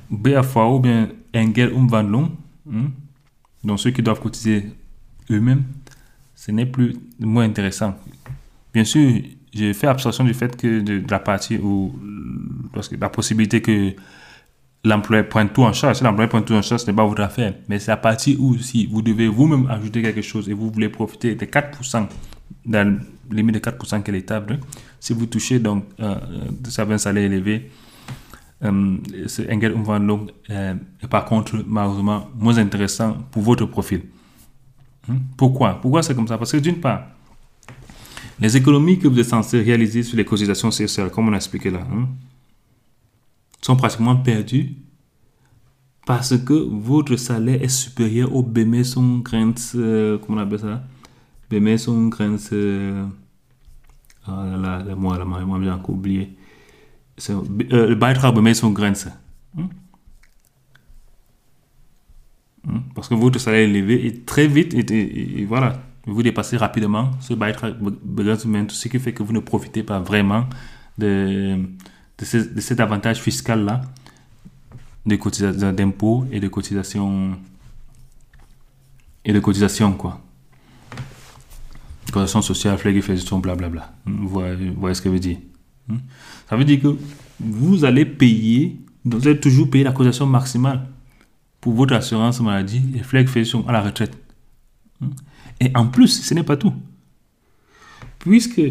BAFA 0.10 0.66
ou 0.66 0.80
bien 0.80 1.10
Engel 1.34 1.72
Umwandlung, 1.72 2.32
hein, 2.72 2.92
donc 3.64 3.80
ceux 3.80 3.92
qui 3.92 4.02
doivent 4.02 4.20
cotiser 4.20 4.72
eux-mêmes, 5.32 5.64
ce 6.36 6.52
n'est 6.52 6.66
plus 6.66 6.96
moins 7.20 7.46
intéressant. 7.46 7.96
Bien 8.74 8.84
sûr, 8.84 9.22
j'ai 9.54 9.74
fait 9.74 9.88
abstraction 9.88 10.24
du 10.24 10.34
fait 10.34 10.56
que 10.56 10.82
de, 10.82 11.04
la 11.10 11.20
partie 11.20 11.58
où, 11.58 11.98
parce 12.74 12.90
que 12.90 12.96
la 12.96 13.10
possibilité 13.10 13.62
que 13.62 13.94
l'employeur 14.86 15.28
prend 15.28 15.46
tout 15.48 15.64
en 15.64 15.74
charge. 15.74 15.98
Si 15.98 16.04
l'employeur 16.04 16.30
prend 16.30 16.42
tout 16.42 16.54
en 16.54 16.62
charge, 16.62 16.82
ce 16.82 16.88
n'est 16.88 16.96
pas 16.96 17.06
votre 17.06 17.22
affaire. 17.22 17.54
Mais 17.68 17.80
c'est 17.80 17.92
à 17.92 17.98
partir 17.98 18.40
où, 18.40 18.58
si 18.58 18.86
vous 18.86 19.02
devez 19.02 19.28
vous-même 19.28 19.68
ajouter 19.70 20.02
quelque 20.02 20.22
chose 20.22 20.48
et 20.48 20.54
vous 20.54 20.70
voulez 20.70 20.90
profiter 20.90 21.36
des 21.36 21.46
4%, 21.48 22.08
dans 22.66 23.00
le 23.30 23.36
limite 23.36 23.56
de 23.56 23.60
4% 23.60 24.04
que 24.04 24.12
l'État 24.12 24.40
veut, 24.40 24.60
si 25.00 25.14
vous 25.14 25.26
touchez 25.26 25.60
donc 25.60 25.86
euh, 26.00 26.16
un 26.78 26.98
salaire 26.98 27.24
élevé, 27.24 27.70
euh, 28.64 28.98
ce 29.28 29.42
Engel 29.52 29.74
Umwandlung 29.74 30.32
euh, 30.50 30.76
est 31.04 31.08
par 31.08 31.26
contre 31.26 31.62
malheureusement 31.68 32.30
moins 32.38 32.58
intéressant 32.58 33.18
pour 33.32 33.42
votre 33.42 33.66
profil. 33.66 34.04
Hmm? 35.08 35.18
Pourquoi? 35.36 35.80
Pourquoi 35.82 36.02
c'est 36.04 36.16
comme 36.16 36.28
ça? 36.28 36.38
Parce 36.38 36.52
que 36.52 36.58
d'une 36.58 36.80
part, 36.80 37.08
les 38.40 38.56
économies 38.56 38.98
que 39.00 39.08
vous 39.08 39.20
êtes 39.20 39.26
censé 39.26 39.62
réaliser 39.62 40.04
sur 40.04 40.18
les 40.18 40.26
cotisations 40.26 40.72
sociales, 40.72 41.10
comme 41.10 41.28
on 41.30 41.34
a 41.34 41.38
expliqué 41.38 41.70
là, 41.70 41.80
hein, 41.80 42.08
sont 43.66 43.76
pratiquement 43.76 44.16
perdus 44.16 44.76
parce 46.06 46.38
que 46.38 46.54
votre 46.54 47.16
salaire 47.16 47.64
est 47.64 47.68
supérieur 47.68 48.36
au 48.36 48.44
son 48.84 49.24
euh, 49.76 50.20
comment 50.20 50.38
on 50.38 50.42
appelle 50.42 50.60
ça? 50.60 50.84
Son 51.80 52.12
euh, 52.52 53.06
ah 54.28 54.46
là 54.62 54.84
là, 54.84 54.96
moi, 54.96 55.18
là, 55.18 55.26
moi, 55.26 55.60
j'ai 55.64 55.72
encore 55.72 55.96
oublié. 55.96 56.38
Euh, 57.30 57.42
le 57.88 57.96
beitrag 57.96 58.36
Bemeson? 58.36 58.72
Hmm? 59.56 59.68
Parce 62.94 63.08
que 63.08 63.16
votre 63.16 63.40
salaire 63.40 63.62
est 63.62 63.70
élevé 63.70 64.06
et 64.06 64.22
très 64.22 64.48
vite, 64.48 64.76
et, 64.76 65.46
voilà, 65.46 65.82
vous 66.06 66.22
dépassez 66.22 66.58
rapidement 66.58 67.10
ce 67.20 67.34
beitrag 67.34 67.78
ce 68.70 68.88
qui 68.90 69.00
fait 69.00 69.14
que 69.14 69.24
vous 69.24 69.34
ne 69.34 69.40
profitez 69.40 69.82
pas 69.82 70.00
vraiment 70.00 70.46
de 71.00 71.58
de, 72.18 72.62
cet 72.62 72.80
avantage 72.80 73.22
fiscal-là 73.22 73.82
de 75.06 75.16
cotisation 75.16 75.72
d'impôts 75.74 76.26
et 76.32 76.40
de 76.40 76.48
cotisation 76.48 77.38
et 79.24 79.34
de 79.34 79.40
cotisation 79.40 79.94
quoi 79.94 80.22
cotisation 82.12 82.42
sociale 82.42 82.78
flexification 82.78 83.40
blablabla 83.40 83.94
vous 84.06 84.28
voyez, 84.28 84.70
vous 84.70 84.80
voyez 84.80 84.96
ce 84.96 85.02
que 85.02 85.10
je 85.10 85.14
veux 85.14 85.20
dire 85.20 85.38
hmm? 85.88 85.98
ça 86.50 86.56
veut 86.56 86.64
dire 86.64 86.82
que 86.82 86.96
vous 87.40 87.84
allez 87.84 88.06
payer 88.06 88.80
vous 89.04 89.28
allez 89.28 89.40
toujours 89.40 89.70
payer 89.70 89.84
la 89.84 89.92
cotisation 89.92 90.26
maximale 90.26 90.88
pour 91.60 91.74
votre 91.74 91.94
assurance 91.94 92.40
maladie 92.40 92.84
et 92.96 93.04
flexification 93.04 93.68
à 93.68 93.74
la 93.74 93.82
retraite 93.82 94.18
hmm? 95.02 95.10
et 95.60 95.72
en 95.76 95.88
plus 95.88 96.08
ce 96.08 96.34
n'est 96.34 96.44
pas 96.44 96.58
tout 96.58 96.74
puisque 98.20 98.62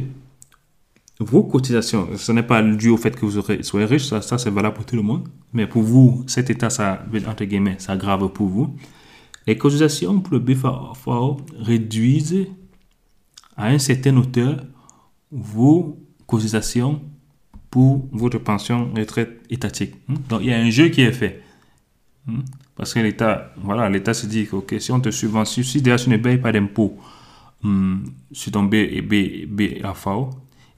vos 1.20 1.44
cotisations, 1.44 2.08
ce 2.16 2.32
n'est 2.32 2.42
pas 2.42 2.60
dû 2.62 2.88
au 2.88 2.96
fait 2.96 3.14
que 3.14 3.24
vous 3.24 3.40
soyez 3.62 3.86
riche, 3.86 4.06
ça, 4.06 4.38
c'est 4.38 4.50
valable 4.50 4.74
pour 4.74 4.84
tout 4.84 4.96
le 4.96 5.02
monde, 5.02 5.28
mais 5.52 5.66
pour 5.66 5.82
vous, 5.82 6.24
cet 6.26 6.50
état, 6.50 6.70
ça, 6.70 7.04
entre 7.28 7.44
guillemets, 7.44 7.76
ça 7.78 7.96
grave 7.96 8.28
pour 8.30 8.48
vous. 8.48 8.76
Les 9.46 9.56
cotisations 9.56 10.20
pour 10.20 10.34
le 10.34 10.40
BFAO 10.40 11.36
réduisent 11.58 12.46
à 13.56 13.66
un 13.66 13.78
certain 13.78 14.16
hauteur 14.16 14.64
vos 15.30 15.98
cotisations 16.26 17.00
pour 17.70 18.08
votre 18.12 18.38
pension 18.38 18.90
retraite 18.96 19.42
étatique. 19.50 19.94
Hmm? 20.08 20.14
Donc, 20.28 20.40
il 20.42 20.48
y 20.48 20.52
a 20.52 20.58
un 20.58 20.70
jeu 20.70 20.88
qui 20.88 21.02
est 21.02 21.12
fait. 21.12 21.42
Hmm? 22.26 22.40
Parce 22.76 22.92
que 22.92 23.00
l'État, 23.00 23.52
voilà, 23.56 23.88
l'État 23.88 24.14
se 24.14 24.26
dit 24.26 24.48
que 24.66 24.78
si 24.78 24.90
on 24.90 25.00
te 25.00 25.10
subventionne, 25.10 25.64
si 25.64 25.80
déjà 25.80 25.96
tu 25.96 26.10
ne 26.10 26.16
payes 26.16 26.38
pas 26.38 26.50
d'impôts 26.50 26.98
hmm, 27.62 27.98
sur 28.32 28.50
ton 28.52 28.64
BFAO, 28.64 30.30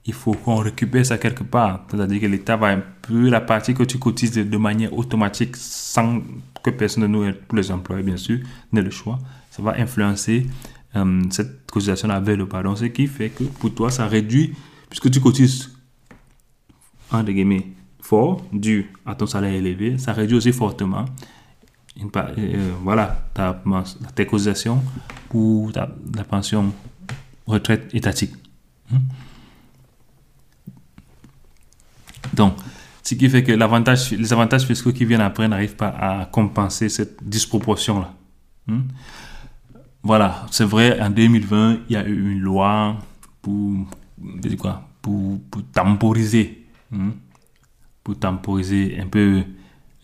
il 0.07 0.13
faut 0.13 0.33
qu'on 0.33 0.55
récupère 0.55 1.05
ça 1.05 1.17
quelque 1.17 1.43
part. 1.43 1.85
C'est-à-dire 1.91 2.21
que 2.21 2.25
l'État 2.25 2.55
va 2.55 2.77
peu 2.77 3.29
la 3.29 3.41
partie 3.41 3.73
que 3.73 3.83
tu 3.83 3.99
cotises 3.99 4.31
de 4.31 4.57
manière 4.57 4.97
automatique 4.97 5.55
sans 5.57 6.21
que 6.63 6.69
personne 6.69 7.03
de 7.03 7.07
nous, 7.07 7.31
pour 7.47 7.57
les 7.57 7.69
employés 7.71 8.03
bien 8.03 8.17
sûr, 8.17 8.39
n'ait 8.71 8.81
le 8.81 8.89
choix. 8.89 9.19
Ça 9.51 9.61
va 9.61 9.75
influencer 9.77 10.47
euh, 10.95 11.21
cette 11.29 11.69
cotisation 11.69 12.09
avec 12.09 12.37
le 12.37 12.47
pardon. 12.47 12.75
Ce 12.75 12.85
qui 12.85 13.07
fait 13.07 13.29
que 13.29 13.43
pour 13.43 13.73
toi, 13.75 13.91
ça 13.91 14.07
réduit, 14.07 14.53
puisque 14.89 15.11
tu 15.11 15.19
cotises, 15.19 15.71
entre 17.11 17.31
guillemets, 17.31 17.67
fort, 17.99 18.45
dû 18.53 18.89
à 19.05 19.13
ton 19.13 19.25
salaire 19.25 19.53
élevé, 19.53 19.97
ça 19.97 20.13
réduit 20.13 20.37
aussi 20.37 20.53
fortement 20.53 21.05
euh, 22.15 22.71
voilà, 22.83 23.27
ta, 23.33 23.61
tes 24.15 24.25
cotisations 24.25 24.81
pour 25.29 25.71
ta, 25.71 25.89
la 26.15 26.23
pension 26.23 26.71
retraite 27.45 27.93
étatique. 27.93 28.33
Hmm? 28.91 28.97
Donc, 32.37 32.55
ce 33.03 33.15
qui 33.15 33.29
fait 33.29 33.43
que 33.43 33.51
les 33.51 34.33
avantages 34.33 34.65
fiscaux 34.65 34.93
qui 34.93 35.05
viennent 35.05 35.21
après 35.21 35.47
n'arrivent 35.47 35.75
pas 35.75 35.89
à 35.89 36.25
compenser 36.25 36.87
cette 36.87 37.27
disproportion-là. 37.27 38.13
Hmm? 38.67 38.81
Voilà, 40.03 40.45
c'est 40.51 40.63
vrai, 40.63 41.01
en 41.01 41.09
2020, 41.09 41.79
il 41.89 41.93
y 41.93 41.95
a 41.95 42.05
eu 42.07 42.31
une 42.31 42.39
loi 42.39 42.97
pour, 43.41 43.87
quoi, 44.59 44.83
pour, 45.01 45.39
temporiser, 45.73 46.65
hein, 46.93 47.11
pour 48.03 48.17
temporiser 48.17 48.99
un 49.01 49.07
peu 49.07 49.43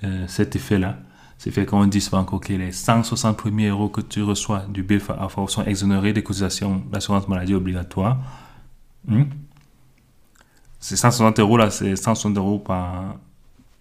euh, 0.04 0.26
cet 0.28 0.56
effet-là. 0.56 0.98
C'est 1.38 1.52
fait 1.52 1.66
qu'on 1.66 1.86
dit 1.88 2.02
souvent 2.02 2.24
que 2.24 2.54
les 2.54 2.72
160 2.72 3.36
premiers 3.36 3.68
euros 3.68 3.90
que 3.90 4.02
tu 4.02 4.24
reçois 4.24 4.66
du 4.70 4.82
BFA 4.82 5.28
sont 5.48 5.64
exonérés 5.66 6.14
des 6.14 6.24
cotisations 6.24 6.82
d'assurance 6.90 7.28
maladie 7.28 7.54
obligatoire. 7.54 8.18
Hmm? 9.06 9.24
C'est 10.84 10.98
160 10.98 11.40
euros 11.40 11.56
là, 11.56 11.70
c'est 11.70 11.96
160 11.96 12.36
euros 12.38 12.60
par. 12.60 13.16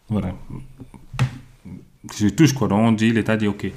Voilà. 0.09 0.37
Je 2.17 2.29
touche 2.29 2.53
quoi. 2.53 2.69
Donc 2.69 2.79
on 2.79 2.93
dit, 2.93 3.11
l'État 3.11 3.37
dit, 3.37 3.49
ok. 3.49 3.73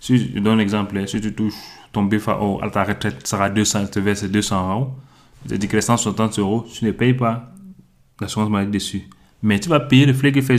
Si 0.00 0.32
je 0.32 0.38
donne 0.38 0.56
l'exemple, 0.56 1.06
si 1.06 1.20
tu 1.20 1.34
touches 1.34 1.52
ton 1.92 2.04
BFAO 2.04 2.60
à 2.62 2.70
ta 2.70 2.82
retraite 2.84 3.26
sera 3.26 3.50
200, 3.50 3.88
te 3.88 4.00
verse 4.00 4.24
200 4.24 4.70
euros. 4.70 4.90
C'est-à-dire 5.44 5.68
que 5.68 5.76
les 5.76 5.82
160 5.82 6.38
euros, 6.38 6.64
tu 6.72 6.86
ne 6.86 6.92
payes 6.92 7.12
pas 7.12 7.52
l'assurance 8.18 8.48
maladie 8.48 8.70
dessus. 8.70 9.02
Mais 9.42 9.60
tu 9.60 9.68
vas 9.68 9.80
payer 9.80 10.06
le 10.06 10.14
frais 10.14 10.32
que 10.32 10.40
fait 10.40 10.56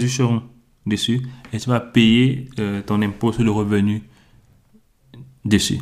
dessus 0.85 1.19
et 1.51 1.57
tu 1.57 1.67
vas 1.67 1.79
payer 1.79 2.47
euh, 2.59 2.83
ton 2.83 3.01
impôt 3.01 3.33
sur 3.33 3.43
le 3.43 3.49
revenu 3.49 4.03
dessus. 5.43 5.79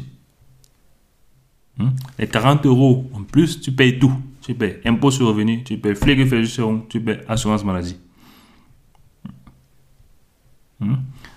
Hmm? 1.77 1.89
Les 2.17 2.27
40 2.27 2.65
euros 2.67 3.11
en 3.13 3.23
plus, 3.23 3.59
tu 3.59 3.73
payes 3.73 3.99
tout. 3.99 4.13
Tu 4.41 4.55
payes 4.55 4.79
impôt 4.85 5.11
sur 5.11 5.27
revenu, 5.27 5.63
tu 5.63 5.77
payes 5.77 5.95
jucheron, 5.95 6.85
tu 6.89 6.99
payes 6.99 7.19
assurance 7.27 7.63
maladie. 7.63 7.97
Hmm? 10.79 10.95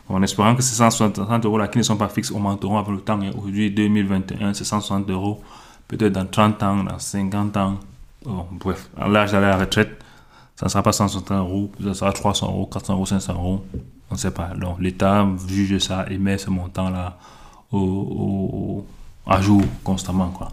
En 0.09 0.23
espérant 0.23 0.55
que 0.55 0.63
ces 0.63 0.75
160 0.75 1.45
euros 1.45 1.59
là 1.59 1.69
qui 1.69 1.79
ne 1.79 1.83
sont 1.83 1.97
pas 1.97 2.09
fixes 2.09 2.31
augmenteront 2.31 2.79
avec 2.79 2.91
le 2.91 3.01
temps. 3.01 3.19
Aujourd'hui, 3.37 3.71
2021, 3.71 4.55
c'est 4.55 4.65
160 4.65 5.09
euros. 5.11 5.43
Peut-être 5.89 6.13
dans 6.13 6.27
30 6.27 6.63
ans, 6.63 6.85
dans 6.85 6.99
50 6.99 7.57
ans. 7.57 7.79
bref, 8.53 8.91
à 8.97 9.09
l'âge 9.09 9.33
d'aller 9.33 9.47
à 9.47 9.51
la 9.51 9.59
retraite, 9.59 10.03
ça 10.57 10.67
ne 10.67 10.71
sera 10.71 10.83
pas 10.83 10.93
160 10.93 11.33
euros, 11.33 11.71
ça 11.83 11.95
sera 11.95 12.13
300 12.13 12.47
euros, 12.47 12.67
400 12.67 12.95
euros, 12.95 13.07
500 13.07 13.35
euros. 13.35 13.65
On 14.11 14.15
ne 14.15 14.19
sait 14.19 14.31
pas. 14.31 14.49
Donc 14.55 14.81
l'État 14.81 15.27
juge 15.49 15.79
ça 15.79 16.07
et 16.11 16.19
met 16.19 16.39
ce 16.39 16.51
montant-là 16.51 17.19
au, 17.73 18.87
à 19.27 19.41
jour 19.41 19.63
constamment. 19.83 20.29
Quoi. 20.29 20.53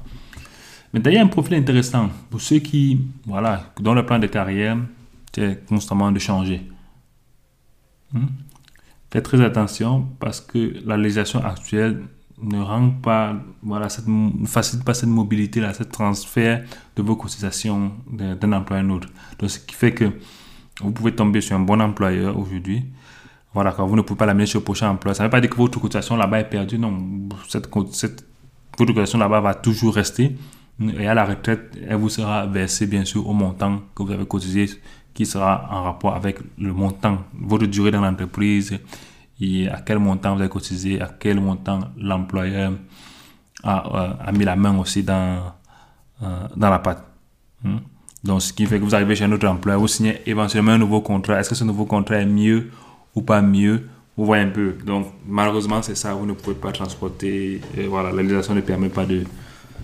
Mais 0.93 0.99
d'ailleurs, 0.99 1.23
un 1.23 1.27
profil 1.27 1.56
intéressant 1.56 2.10
pour 2.30 2.41
ceux 2.41 2.60
qui, 2.60 2.99
voilà, 3.25 3.71
dans 3.80 3.93
le 3.93 4.06
plan 4.06 4.19
de 4.19 4.27
carrière, 4.27 4.77
c'est 5.34 5.65
constamment 5.65 6.12
de 6.12 6.19
changer. 6.19 6.62
Hmm? 8.13 8.27
Faites 9.10 9.23
très 9.23 9.41
attention 9.41 10.08
parce 10.19 10.41
que 10.41 10.75
la 10.86 10.97
législation 10.97 11.43
actuelle 11.43 12.01
ne 12.41 12.60
rend 12.60 12.89
pas, 12.89 13.36
voilà, 13.62 13.88
cette, 13.89 14.08
ne 14.08 14.45
facilite 14.45 14.84
pas 14.84 14.93
cette 14.93 15.10
mobilité, 15.10 15.62
là, 15.62 15.73
ce 15.73 15.84
transfert 15.84 16.63
de 16.95 17.01
vos 17.01 17.15
cotisations 17.15 17.91
d'un 18.12 18.54
employeur 18.54 18.86
à 18.86 18.88
un 18.88 18.89
autre. 18.89 19.10
Donc, 19.39 19.49
ce 19.49 19.60
qui 19.60 19.75
fait 19.75 19.93
que 19.93 20.12
vous 20.82 20.91
pouvez 20.91 21.13
tomber 21.13 21.41
sur 21.41 21.56
un 21.56 21.60
bon 21.60 21.80
employeur 21.82 22.38
aujourd'hui. 22.38 22.86
Voilà, 23.54 23.71
quand 23.71 23.86
vous 23.86 23.95
ne 23.95 24.01
pouvez 24.01 24.17
pas 24.17 24.25
l'amener 24.25 24.45
sur 24.45 24.60
le 24.60 24.63
prochain 24.63 24.89
emploi. 24.89 25.13
Ça 25.13 25.23
ne 25.23 25.27
veut 25.27 25.32
pas 25.32 25.41
dire 25.41 25.49
que 25.49 25.58
votre 25.58 25.80
cotisation 25.80 26.15
là-bas 26.15 26.39
est 26.39 26.49
perdue. 26.49 26.80
Non, 26.80 26.97
cette, 27.47 27.69
cette, 27.91 28.25
votre 28.77 28.93
cotisation 28.93 29.19
là-bas 29.19 29.41
va 29.41 29.54
toujours 29.54 29.93
rester. 29.93 30.36
Et 30.97 31.07
à 31.07 31.13
la 31.13 31.25
retraite, 31.25 31.77
elle 31.87 31.97
vous 31.97 32.09
sera 32.09 32.45
versée, 32.47 32.87
bien 32.87 33.05
sûr, 33.05 33.27
au 33.27 33.33
montant 33.33 33.81
que 33.95 34.03
vous 34.03 34.11
avez 34.11 34.25
cotisé 34.25 34.69
qui 35.13 35.25
sera 35.25 35.67
en 35.71 35.83
rapport 35.83 36.15
avec 36.15 36.39
le 36.57 36.73
montant, 36.73 37.19
votre 37.33 37.65
durée 37.65 37.91
dans 37.91 38.01
l'entreprise 38.01 38.79
et 39.39 39.67
à 39.67 39.81
quel 39.81 39.99
montant 39.99 40.35
vous 40.35 40.41
avez 40.41 40.49
cotisé, 40.49 41.01
à 41.01 41.09
quel 41.19 41.39
montant 41.39 41.79
l'employeur 41.97 42.73
a, 43.63 44.27
euh, 44.27 44.31
mis 44.31 44.45
la 44.45 44.55
main 44.55 44.77
aussi 44.77 45.03
dans, 45.03 45.53
euh, 46.23 46.47
dans 46.55 46.69
la 46.69 46.79
pâte. 46.79 47.03
Hmm? 47.63 47.77
Donc, 48.23 48.41
ce 48.41 48.53
qui 48.53 48.65
fait 48.65 48.79
que 48.79 48.83
vous 48.83 48.95
arrivez 48.95 49.15
chez 49.15 49.25
un 49.25 49.31
autre 49.31 49.47
employeur, 49.47 49.79
vous 49.79 49.87
signez 49.87 50.21
éventuellement 50.25 50.73
un 50.73 50.77
nouveau 50.77 51.01
contrat. 51.01 51.39
Est-ce 51.39 51.49
que 51.49 51.55
ce 51.55 51.63
nouveau 51.63 51.85
contrat 51.85 52.17
est 52.17 52.25
mieux 52.25 52.69
ou 53.15 53.21
pas 53.21 53.41
mieux? 53.41 53.87
Vous 54.15 54.25
voyez 54.25 54.43
un 54.43 54.49
peu. 54.49 54.75
Donc, 54.85 55.07
malheureusement, 55.25 55.81
c'est 55.81 55.95
ça. 55.95 56.13
Vous 56.13 56.27
ne 56.27 56.33
pouvez 56.33 56.55
pas 56.55 56.71
transporter. 56.71 57.61
Euh, 57.77 57.87
voilà, 57.89 58.11
la 58.11 58.21
législation 58.21 58.53
ne 58.53 58.61
permet 58.61 58.89
pas 58.89 59.05
de, 59.05 59.23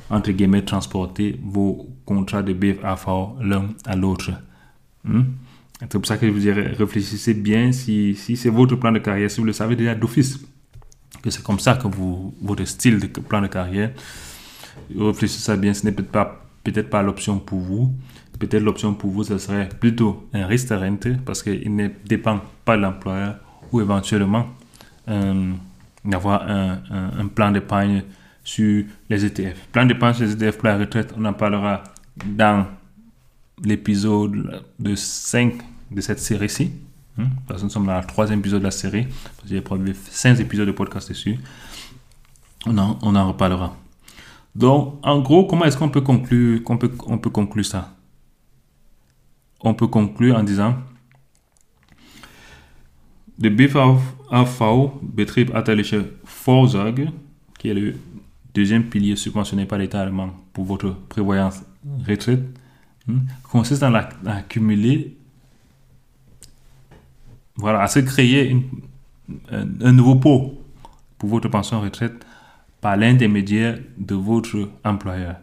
entre 0.09 0.31
guillemets, 0.31 0.63
transporter 0.63 1.39
vos 1.43 1.87
contrats 2.05 2.43
de 2.43 2.53
BFA 2.53 2.95
l'un 3.41 3.69
à 3.85 3.95
l'autre. 3.95 4.31
Hmm? 5.03 5.23
C'est 5.79 5.93
pour 5.93 6.05
ça 6.05 6.17
que 6.17 6.25
je 6.25 6.31
vous 6.31 6.39
dirais, 6.39 6.73
réfléchissez 6.77 7.33
bien 7.35 7.71
si, 7.71 8.15
si 8.15 8.35
c'est 8.35 8.49
votre 8.49 8.75
plan 8.75 8.91
de 8.91 8.99
carrière, 8.99 9.29
si 9.29 9.39
vous 9.39 9.45
le 9.45 9.53
savez 9.53 9.75
déjà 9.75 9.93
d'office, 9.93 10.39
que 11.21 11.29
c'est 11.29 11.43
comme 11.43 11.59
ça 11.59 11.75
que 11.75 11.87
vous, 11.87 12.33
votre 12.41 12.65
style 12.65 12.99
de 12.99 13.07
plan 13.07 13.41
de 13.41 13.47
carrière, 13.47 13.91
réfléchissez 14.95 15.55
bien, 15.57 15.73
ce 15.73 15.85
n'est 15.85 15.91
peut-être 15.91 16.11
pas, 16.11 16.45
peut-être 16.63 16.89
pas 16.89 17.03
l'option 17.03 17.39
pour 17.39 17.59
vous. 17.59 17.93
Peut-être 18.39 18.61
l'option 18.63 18.93
pour 18.93 19.09
vous, 19.09 19.23
ce 19.23 19.37
serait 19.39 19.67
plutôt 19.67 20.27
un 20.31 20.45
restaurant 20.45 20.97
parce 21.25 21.41
qu'il 21.41 21.75
ne 21.75 21.89
dépend 22.05 22.39
pas 22.65 22.77
de 22.77 22.83
l'employeur 22.83 23.37
ou 23.71 23.81
éventuellement 23.81 24.45
euh, 25.07 25.53
d'avoir 26.05 26.43
un, 26.47 26.79
un, 26.91 27.27
plan 27.27 27.51
d'épargne 27.51 28.03
sur 28.47 28.85
les 29.09 29.25
ETF. 29.25 29.67
Plan 29.73 29.85
d'épargne 29.85 30.13
sur 30.13 30.25
les 30.25 30.31
ETF 30.31 30.57
pour 30.57 30.69
la 30.69 30.77
retraite, 30.77 31.13
on 31.17 31.25
en 31.25 31.33
parlera 31.33 31.83
dans 32.25 32.65
l'épisode 33.61 34.63
de 34.79 34.95
5 34.95 35.55
de 35.91 35.99
cette 35.99 36.19
série-ci. 36.19 36.71
Hein, 37.19 37.27
parce 37.45 37.59
que 37.59 37.65
nous 37.65 37.69
sommes 37.69 37.87
dans 37.87 37.99
le 37.99 38.05
troisième 38.05 38.39
épisode 38.39 38.59
de 38.59 38.63
la 38.63 38.71
série. 38.71 39.05
J'ai 39.45 39.59
produit 39.59 39.93
5 39.93 40.39
épisodes 40.39 40.65
de 40.65 40.71
podcast 40.71 41.09
dessus. 41.09 41.37
On 42.65 42.77
en, 42.77 42.97
on 43.01 43.15
en 43.17 43.27
reparlera. 43.27 43.75
Donc, 44.55 44.97
en 45.03 45.19
gros, 45.19 45.45
comment 45.45 45.65
est-ce 45.65 45.75
qu'on 45.75 45.89
peut 45.89 45.99
conclure, 45.99 46.63
qu'on 46.63 46.77
peut, 46.77 46.91
on 47.05 47.17
peut 47.17 47.29
conclure 47.29 47.65
ça? 47.65 47.95
On 49.59 49.73
peut 49.73 49.87
conclure 49.87 50.37
en 50.37 50.43
disant 50.43 50.75
le 53.41 53.49
BFAV, 53.49 53.99
Betrieb 55.01 55.51
Atelier 55.53 55.83
Vorzorge, 56.45 57.09
qui 57.59 57.69
est 57.69 57.73
le 57.73 57.95
deuxième 58.59 58.85
pilier 58.85 59.15
subventionné 59.15 59.65
par 59.65 59.79
l'État 59.79 60.01
allemand 60.01 60.31
pour 60.53 60.65
votre 60.65 60.89
prévoyance 61.09 61.63
retraite, 62.07 62.41
Hmm? 63.07 63.19
consiste 63.49 63.83
à, 63.83 64.09
accumuler, 64.25 65.15
voilà, 67.55 67.81
à 67.81 67.87
se 67.87 67.99
créer 67.99 68.61
un, 69.49 69.91
nouveau 69.93 70.15
pot 70.15 70.61
pour 71.17 71.29
votre 71.29 71.47
pension 71.47 71.79
retraite 71.79 72.25
par 72.81 72.97
l'intermédiaire 72.97 73.79
de 73.97 74.13
votre 74.13 74.69
employeur. 74.83 75.37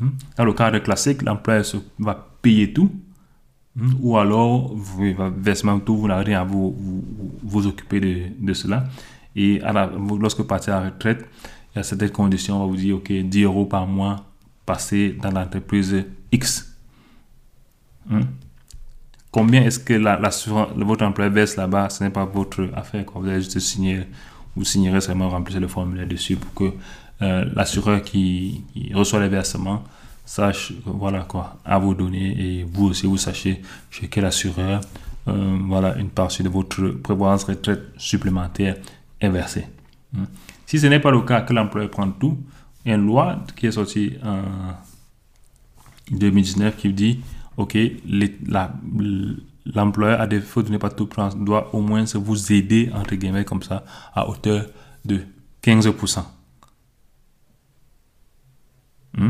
Hmm? 0.00 0.08
Dans 0.36 0.44
le 0.44 0.52
cadre 0.54 0.78
classique, 0.80 1.22
l'employeur 1.22 1.64
va 2.00 2.28
payer 2.42 2.72
tout, 2.72 2.90
hmm? 3.76 3.92
ou 4.00 4.16
alors 4.16 4.74
vous 4.74 5.14
va 5.14 5.30
verser 5.30 5.68
tout, 5.86 5.96
vous 5.96 6.08
n'avez 6.08 6.24
rien 6.24 6.40
à 6.40 6.44
vous, 6.44 6.76
vous, 7.44 7.66
occuper 7.68 8.34
de, 8.36 8.52
cela. 8.54 8.88
Et 9.36 9.62
à 9.62 9.88
lorsque 10.20 10.38
vous 10.38 10.44
partez 10.44 10.72
à 10.72 10.80
la 10.80 10.86
retraite, 10.86 11.28
y 11.76 11.78
a 11.78 11.82
certaines 11.82 12.10
conditions, 12.10 12.56
on 12.56 12.60
va 12.60 12.66
vous 12.66 12.76
dire, 12.76 12.96
OK, 12.96 13.12
10 13.12 13.42
euros 13.44 13.64
par 13.64 13.86
mois 13.86 14.24
passés 14.66 15.16
dans 15.20 15.30
l'entreprise 15.30 16.04
X. 16.30 16.76
Hmm? 18.08 18.22
Combien 19.30 19.62
est-ce 19.62 19.78
que 19.78 19.94
votre 20.84 21.04
employeur 21.04 21.32
verse 21.32 21.56
là-bas 21.56 21.88
Ce 21.88 22.04
n'est 22.04 22.10
pas 22.10 22.26
votre 22.26 22.68
affaire. 22.74 23.04
Vous 23.14 23.26
allez 23.26 23.40
juste 23.40 23.58
signer, 23.60 24.02
vous 24.54 24.64
signerez 24.64 25.00
seulement 25.00 25.30
remplir 25.30 25.58
le 25.58 25.68
formulaire 25.68 26.06
dessus 26.06 26.36
pour 26.36 26.52
que 26.52 26.76
euh, 27.22 27.44
l'assureur 27.54 28.02
qui, 28.02 28.62
reçoit 28.92 29.20
les 29.20 29.28
versements 29.28 29.84
sache 30.24 30.72
voilà 30.84 31.22
quoi 31.22 31.58
à 31.64 31.78
vous 31.78 31.94
donner 31.94 32.36
et 32.38 32.64
vous 32.64 32.86
aussi 32.86 33.06
vous 33.06 33.16
sachez 33.16 33.60
chez 33.90 34.06
quel 34.06 34.24
assureur 34.24 34.80
euh, 35.26 35.58
voilà 35.66 35.96
une 35.96 36.10
partie 36.10 36.44
de 36.44 36.48
votre 36.48 36.88
prévoyance 36.90 37.44
retraite 37.44 37.82
supplémentaire 37.96 38.76
est 39.20 39.28
versée. 39.28 39.66
Hmm? 40.12 40.24
Si 40.72 40.78
ce 40.78 40.86
n'est 40.86 41.00
pas 41.00 41.10
le 41.10 41.20
cas 41.20 41.42
que 41.42 41.52
l'employeur 41.52 41.90
prend 41.90 42.10
tout, 42.10 42.38
il 42.86 42.88
y 42.88 42.92
a 42.92 42.96
une 42.96 43.04
loi 43.04 43.44
qui 43.56 43.66
est 43.66 43.72
sortie 43.72 44.14
en 44.24 44.40
2019 46.10 46.78
qui 46.78 46.94
dit 46.94 47.20
ok, 47.58 47.76
l'employeur, 49.66 50.18
à 50.18 50.26
défaut 50.26 50.62
de 50.62 50.70
ne 50.70 50.78
pas 50.78 50.88
tout 50.88 51.04
prendre, 51.04 51.36
doit 51.36 51.74
au 51.74 51.82
moins 51.82 52.04
vous 52.14 52.52
aider, 52.54 52.90
entre 52.94 53.16
guillemets, 53.16 53.44
comme 53.44 53.62
ça, 53.62 53.84
à 54.14 54.26
hauteur 54.26 54.64
de 55.04 55.20
15%. 55.62 56.24
Hmm? 59.18 59.28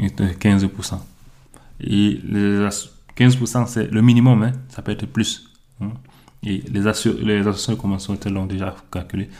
15%. 0.00 0.98
Et 1.82 2.20
les 2.24 2.68
15%, 3.16 3.66
c'est 3.68 3.92
le 3.92 4.02
minimum, 4.02 4.42
hein? 4.42 4.52
ça 4.70 4.82
peut 4.82 4.90
être 4.90 5.06
plus. 5.06 5.48
Hmm? 5.78 5.90
Et 6.42 6.64
les, 6.68 6.84
assure, 6.88 7.14
les 7.22 7.46
assureurs 7.46 8.46
déjà 8.48 8.74
calculé. 8.90 9.30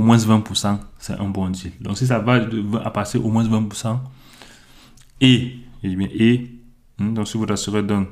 Au 0.00 0.02
moins 0.02 0.16
20%, 0.16 0.78
c'est 0.98 1.12
un 1.12 1.28
bon 1.28 1.50
deal. 1.50 1.72
Donc 1.80 1.98
si 1.98 2.06
ça 2.06 2.18
va 2.18 2.40
à 2.84 2.90
passer 2.90 3.18
au 3.18 3.28
moins 3.28 3.44
20%, 3.44 3.98
et, 5.20 5.58
et 5.82 6.60
Hmm? 7.00 7.14
Donc, 7.14 7.26
si 7.26 7.38
votre 7.38 7.54
assureur 7.54 7.82
donne 7.82 8.06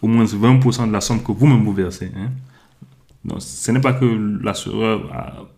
au 0.00 0.06
moins 0.06 0.24
20% 0.24 0.86
de 0.86 0.92
la 0.92 1.00
somme 1.00 1.22
que 1.22 1.32
vous-même 1.32 1.64
vous 1.64 1.72
versez, 1.72 2.12
hein? 2.16 2.30
donc, 3.24 3.42
ce 3.42 3.72
n'est 3.72 3.80
pas 3.80 3.92
que 3.92 4.04
l'assureur 4.42 5.48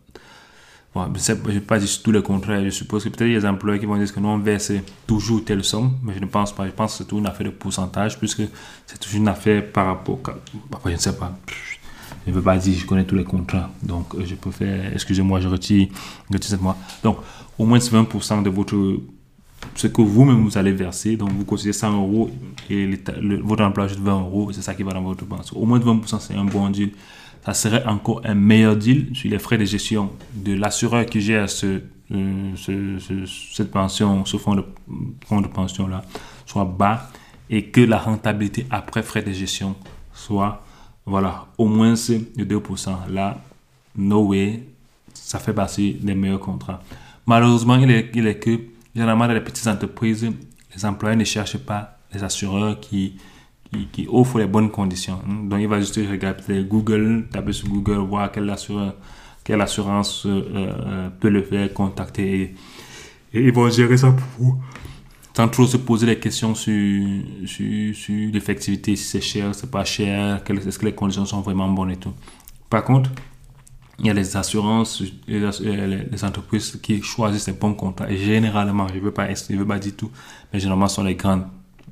Bon, 0.95 1.07
je 1.15 1.53
n'ai 1.53 1.61
pas 1.61 1.79
dit 1.79 2.01
tous 2.03 2.11
les 2.11 2.23
contrats. 2.23 2.65
Je 2.65 2.71
suppose 2.71 3.05
que 3.05 3.11
peut-être 3.11 3.29
il 3.29 3.35
y 3.35 3.37
a 3.37 3.41
des 3.41 3.47
employeurs 3.47 3.79
qui 3.79 3.85
vont 3.85 3.99
dire 3.99 4.13
que 4.13 4.19
nous, 4.19 4.29
on 4.29 4.39
verse 4.39 4.73
toujours 5.07 5.45
telle 5.45 5.63
somme, 5.63 5.99
mais 6.03 6.15
je 6.15 6.19
ne 6.19 6.25
pense 6.25 6.53
pas. 6.55 6.67
Je 6.67 6.73
pense 6.73 6.93
que 6.93 6.99
c'est 6.99 7.05
toujours 7.05 7.21
une 7.21 7.27
affaire 7.27 7.47
de 7.47 7.51
pourcentage, 7.53 8.19
puisque 8.19 8.43
c'est 8.87 8.99
toujours 8.99 9.21
une 9.21 9.29
affaire 9.29 9.71
par 9.71 9.85
rapport. 9.87 10.19
je 10.87 10.91
ne 10.91 10.97
sais 10.97 11.15
pas. 11.15 11.39
Je 12.27 12.31
ne 12.31 12.37
veux 12.37 12.43
pas 12.43 12.57
dire 12.59 12.77
je 12.79 12.87
connais 12.87 13.05
tous 13.05 13.17
les 13.17 13.25
contrats. 13.25 13.71
Donc, 13.83 14.15
je 14.25 14.35
peux 14.35 14.51
faire. 14.51 14.93
Excusez-moi, 14.93 15.41
je 15.41 15.49
retire, 15.49 15.89
je 16.31 16.35
retire 16.35 16.51
cette 16.51 16.63
mois. 16.63 16.77
Donc, 17.03 17.19
au 17.59 17.65
moins 17.65 17.79
20% 17.79 18.43
de 18.43 18.51
votre 18.51 18.77
ce 19.75 19.89
que 19.89 20.03
vous-même 20.03 20.45
vous 20.45 20.57
allez 20.57 20.73
verser. 20.73 21.17
Donc, 21.17 21.31
vous 21.33 21.45
considérez 21.45 21.73
100 21.73 21.93
euros 22.01 22.31
et 22.71 22.89
votre 23.43 23.65
emploi 23.65 23.85
ajoute 23.85 24.01
20 24.01 24.21
euros. 24.21 24.53
C'est 24.53 24.63
ça 24.63 24.75
qui 24.75 24.83
va 24.83 24.93
dans 24.93 25.03
votre 25.03 25.25
pension. 25.25 25.57
Au 25.59 25.67
moins 25.67 25.79
20%, 25.79 26.21
c'est 26.21 26.35
un 26.35 26.45
bon 26.45 26.71
deal 26.71 26.91
ça 27.45 27.55
serait 27.55 27.85
encore 27.87 28.21
un 28.25 28.35
meilleur 28.35 28.77
deal 28.77 29.09
sur 29.15 29.31
les 29.31 29.39
frais 29.39 29.59
de 29.59 29.65
gestion 29.65 30.11
de 30.35 30.55
l'assureur 30.55 31.07
qui 31.07 31.21
gère 31.21 31.49
ce, 31.49 31.81
euh, 32.13 32.55
cette 33.55 33.71
pension, 33.71 34.25
ce 34.25 34.37
fonds 34.37 34.55
de, 34.55 34.65
fonds 35.27 35.41
de 35.41 35.47
pension-là, 35.47 36.03
soit 36.47 36.65
bas 36.65 37.11
et 37.49 37.65
que 37.67 37.81
la 37.81 37.99
rentabilité 37.99 38.67
après 38.71 39.03
frais 39.03 39.23
de 39.23 39.33
gestion 39.33 39.75
soit, 40.13 40.63
voilà, 41.09 41.47
au 41.57 41.67
moins 41.67 41.93
de 41.93 42.45
2%. 42.45 43.11
Là, 43.11 43.39
no 43.97 44.27
way, 44.27 44.63
ça 45.15 45.39
fait 45.39 45.53
partie 45.53 45.95
des 45.95 46.15
meilleurs 46.15 46.41
contrats. 46.41 46.83
Malheureusement, 47.27 47.77
il 47.77 47.91
est, 47.91 48.11
il 48.15 48.27
est 48.27 48.39
que, 48.39 48.59
généralement, 48.95 49.27
dans 49.27 49.35
les 49.35 49.41
petites 49.41 49.67
entreprises, 49.67 50.31
les 50.75 50.85
employés 50.85 51.17
ne 51.17 51.25
cherchent 51.25 51.59
pas 51.59 51.99
les 52.13 52.23
assureurs 52.23 52.79
qui, 52.81 53.17
qui, 53.93 54.07
offre 54.11 54.39
les 54.39 54.47
bonnes 54.47 54.71
conditions. 54.71 55.21
Hein. 55.27 55.45
Donc, 55.49 55.61
il 55.61 55.69
va 55.69 55.81
juste 55.81 55.97
regarder 55.97 56.65
Google, 56.65 57.27
taper 57.31 57.53
sur 57.53 57.69
Google, 57.69 57.99
voir 57.99 58.31
quelle 58.31 58.51
assurance 59.61 60.27
euh, 60.27 60.43
euh, 60.55 61.09
peut 61.21 61.31
le 61.31 61.43
faire, 61.43 61.73
contacter 61.73 62.43
et, 62.43 62.55
ils 63.35 63.53
vont 63.53 63.69
gérer 63.69 63.97
ça 63.99 64.11
pour 64.11 64.27
vous. 64.39 64.59
Sans 65.39 65.49
trop 65.49 65.67
se 65.69 65.77
poser 65.77 66.05
les 66.05 66.19
questions 66.19 66.53
sur, 66.57 66.73
sur, 67.47 67.95
sur 67.95 68.33
l'effectivité, 68.33 68.97
si 68.97 69.05
c'est 69.05 69.21
cher, 69.21 69.55
c'est 69.55 69.71
pas 69.71 69.85
cher, 69.85 70.43
est-ce 70.45 70.81
que 70.81 70.85
les 70.85 70.97
conditions 70.97 71.25
sont 71.27 71.43
vraiment 71.43 71.69
bonnes 71.69 71.93
et 71.93 71.97
tout. 71.97 72.13
Par 72.69 72.83
contre, 72.83 73.09
il 74.01 74.07
y 74.07 74.11
a 74.11 74.15
les 74.15 74.37
assurances, 74.37 75.01
les, 75.29 75.39
les, 76.11 76.25
entreprises 76.25 76.81
qui 76.83 77.01
choisissent 77.03 77.47
les 77.47 77.53
bons 77.53 77.75
contrats. 77.75 78.11
Et 78.11 78.17
généralement, 78.17 78.89
je 78.89 78.95
ne 78.95 78.99
veux, 78.99 79.13
pas, 79.13 79.29
pas 79.29 79.79
dire 79.79 79.93
tout, 79.97 80.11
mais 80.53 80.59
généralement, 80.59 80.89
ce 80.89 80.97
sont 80.97 81.05
les 81.05 81.15
grandes 81.15 81.47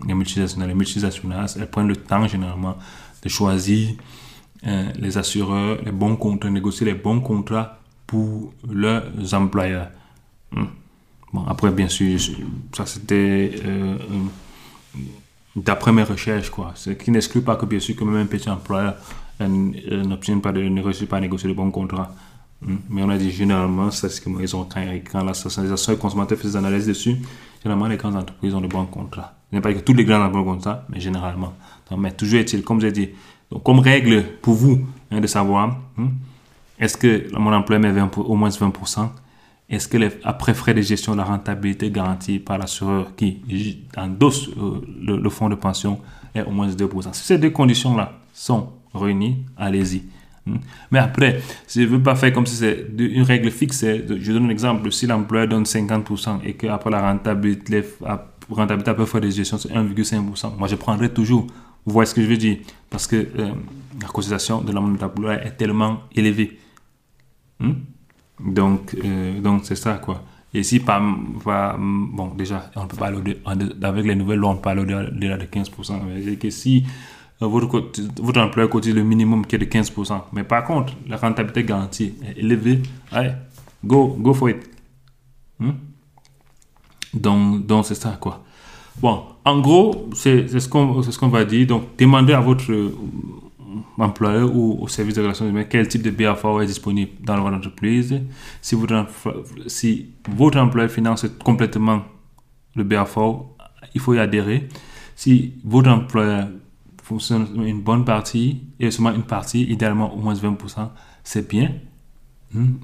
les 0.04 0.14
multinationales. 0.14 0.70
Les 0.70 0.74
multinationales, 0.74 1.46
elles 1.56 1.70
prennent 1.70 1.86
le 1.86 1.94
temps 1.94 2.26
généralement 2.26 2.76
de 3.22 3.28
choisir 3.28 3.90
euh, 4.66 4.90
les 4.98 5.18
assureurs, 5.18 5.78
les 5.84 5.92
bons 5.92 6.16
contrats, 6.16 6.50
négocier 6.50 6.84
les 6.84 6.94
bons 6.94 7.20
contrats 7.20 7.78
pour 8.08 8.52
leurs 8.68 9.04
employeurs. 9.34 9.90
Hmm. 10.50 10.64
Bon, 11.32 11.44
après, 11.46 11.70
bien 11.70 11.88
sûr, 11.88 12.18
ça 12.72 12.86
c'était 12.86 13.52
euh, 13.64 13.96
d'après 15.54 15.92
mes 15.92 16.02
recherches, 16.02 16.50
quoi. 16.50 16.72
Ce 16.74 16.90
qui 16.90 17.10
n'exclut 17.10 17.42
pas 17.42 17.56
que, 17.56 17.66
bien 17.66 17.80
sûr, 17.80 17.96
que 17.96 18.04
même 18.04 18.16
un 18.16 18.26
petit 18.26 18.48
employeur 18.48 18.96
euh, 19.40 20.04
n'obtient 20.04 20.38
pas 20.38 20.52
de 20.52 20.62
négocier, 20.62 21.06
pas 21.06 21.20
négocier 21.20 21.48
de 21.48 21.54
bons 21.54 21.70
contrats. 21.70 22.14
Hmm. 22.62 22.76
Mais 22.88 23.02
on 23.02 23.10
a 23.10 23.18
dit 23.18 23.30
généralement, 23.30 23.90
c'est 23.90 24.08
ce 24.08 24.20
qu'ils 24.20 24.56
ont 24.56 24.64
quand, 24.64 24.82
quand 25.10 25.22
l'association 25.24 25.96
consommateurs 25.96 26.38
fait 26.38 26.48
des 26.48 26.56
analyses 26.56 26.86
dessus, 26.86 27.16
généralement 27.62 27.86
les 27.86 27.96
grandes 27.96 28.16
entreprises 28.16 28.54
ont 28.54 28.60
de 28.60 28.66
bons 28.66 28.86
contrats. 28.86 29.34
Ce 29.50 29.56
n'est 29.56 29.60
pas 29.60 29.74
que 29.74 29.80
tous 29.80 29.92
les 29.92 30.04
grands 30.04 30.24
emplois 30.24 30.44
comme 30.44 30.60
ça, 30.60 30.86
mais 30.88 31.00
généralement. 31.00 31.54
mais 31.96 32.12
toujours 32.12 32.40
est-il, 32.40 32.62
comme 32.62 32.80
j'ai 32.80 32.92
dit, 32.92 33.10
donc, 33.50 33.62
comme 33.62 33.78
règle 33.80 34.24
pour 34.42 34.54
vous 34.54 34.86
hein, 35.10 35.20
de 35.20 35.26
savoir, 35.26 35.76
hein, 35.98 36.08
est-ce 36.78 36.96
que 36.96 37.28
mon 37.38 37.52
emploi 37.52 37.78
met 37.78 37.92
20 37.92 38.18
au 38.18 38.34
moins 38.34 38.48
20% 38.48 39.08
Est-ce 39.68 39.88
que 39.88 39.98
après 40.22 40.54
frais 40.54 40.74
de 40.74 40.80
gestion, 40.80 41.16
la 41.16 41.24
rentabilité 41.24 41.90
garantie 41.90 42.38
par 42.38 42.58
l'assureur 42.58 43.16
qui 43.16 43.82
endosse 43.96 44.48
euh, 44.58 44.80
le, 45.02 45.30
fonds 45.30 45.48
de 45.48 45.56
pension 45.56 46.00
est 46.34 46.42
au 46.42 46.50
moins 46.50 46.68
2% 46.68 47.12
Si 47.12 47.24
ces 47.24 47.38
deux 47.38 47.50
conditions-là 47.50 48.12
sont 48.32 48.68
réunies, 48.94 49.44
allez-y. 49.56 50.04
Hein. 50.48 50.58
Mais 50.92 51.00
après, 51.00 51.40
je 51.68 51.80
ne 51.80 51.86
veux 51.86 52.02
pas 52.02 52.14
faire 52.14 52.32
comme 52.32 52.46
si 52.46 52.54
c'est 52.54 52.86
une 52.96 53.22
règle 53.22 53.50
fixe. 53.50 53.84
Je 53.84 54.32
donne 54.32 54.46
un 54.46 54.50
exemple. 54.50 54.92
Si 54.92 55.06
l'employeur 55.08 55.48
donne 55.48 55.64
50% 55.64 56.42
et 56.44 56.54
qu'après 56.54 56.90
la 56.90 57.00
rentabilité, 57.00 57.82
rentabilité 58.48 58.90
à 58.90 58.94
peu 58.94 59.20
des 59.20 59.32
gestions, 59.32 59.58
c'est 59.58 59.70
1,5%. 59.70 60.56
Moi, 60.56 60.68
je 60.68 60.76
prendrais 60.76 61.08
toujours. 61.08 61.48
Vous 61.84 61.92
voyez 61.92 62.06
ce 62.06 62.14
que 62.14 62.22
je 62.22 62.28
veux 62.28 62.36
dire? 62.36 62.58
Parce 62.88 63.08
que 63.08 63.16
euh, 63.16 63.50
la 64.00 64.08
cotisation 64.08 64.60
de 64.60 64.72
d'emploi 64.72 65.34
est 65.34 65.56
tellement 65.56 66.02
élevée. 66.14 66.58
Hmm? 67.58 67.72
Donc, 68.40 68.96
euh, 69.04 69.40
donc 69.40 69.62
c'est 69.64 69.76
ça, 69.76 69.94
quoi. 69.94 70.22
Et 70.54 70.62
si, 70.62 70.80
pas, 70.80 71.00
bon, 71.00 72.32
déjà, 72.36 72.70
on 72.76 72.86
peut 72.86 72.96
pas 72.96 73.08
aller 73.08 73.34
avec 73.82 74.06
les 74.06 74.14
nouvelles 74.14 74.38
lois, 74.38 74.50
on 74.50 74.56
peut 74.56 74.70
aller 74.70 74.82
au-delà 74.82 75.36
de 75.36 75.44
15%. 75.44 76.00
C'est 76.24 76.36
que 76.36 76.50
si 76.50 76.84
euh, 77.42 77.46
votre, 77.46 77.90
votre 78.22 78.40
employeur 78.40 78.70
cotise 78.70 78.94
le 78.94 79.04
minimum 79.04 79.44
qui 79.44 79.56
est 79.56 79.58
de 79.58 79.66
15%, 79.66 80.20
mais 80.32 80.44
par 80.44 80.64
contre, 80.64 80.94
la 81.06 81.16
rentabilité 81.18 81.64
garantie 81.64 82.14
est 82.24 82.38
élevée, 82.38 82.82
allez, 83.12 83.32
go, 83.84 84.16
go 84.18 84.32
for 84.32 84.48
it. 84.48 84.58
Hmm? 85.58 85.72
Donc, 87.12 87.66
donc 87.66 87.84
c'est 87.84 87.94
ça, 87.94 88.16
quoi. 88.20 88.42
Bon, 89.00 89.24
en 89.44 89.60
gros, 89.60 90.08
c'est 90.14 90.48
ce 90.48 90.68
qu'on 90.68 91.02
ce 91.02 91.18
qu'on 91.18 91.28
va 91.28 91.44
dire. 91.44 91.66
Donc, 91.66 91.98
demandez 91.98 92.32
à 92.32 92.40
votre 92.40 92.72
employeur 93.98 94.54
ou 94.54 94.78
au 94.80 94.88
service 94.88 95.14
de 95.14 95.22
relations 95.22 95.48
humaines 95.48 95.66
quel 95.68 95.88
type 95.88 96.02
de 96.02 96.10
BFA 96.10 96.62
est 96.62 96.66
disponible 96.66 97.12
dans 97.22 97.40
votre 97.40 97.56
entreprise. 97.56 98.20
Si 98.60 98.74
votre, 98.74 100.58
employeur 100.58 100.90
finance 100.90 101.26
complètement 101.42 102.02
le 102.74 102.84
BFA, 102.84 103.40
il 103.94 104.00
faut 104.00 104.14
y 104.14 104.18
adhérer. 104.18 104.68
Si 105.14 105.54
votre 105.64 105.90
employeur 105.90 106.48
fonctionne 107.02 107.48
une 107.64 107.80
bonne 107.80 108.04
partie 108.04 108.62
et 108.78 108.90
seulement 108.90 109.14
une 109.14 109.22
partie, 109.22 109.62
idéalement 109.62 110.12
au 110.14 110.18
moins 110.18 110.34
20%, 110.34 110.90
c'est 111.24 111.48
bien. 111.48 111.72
Hmm. 112.52 112.74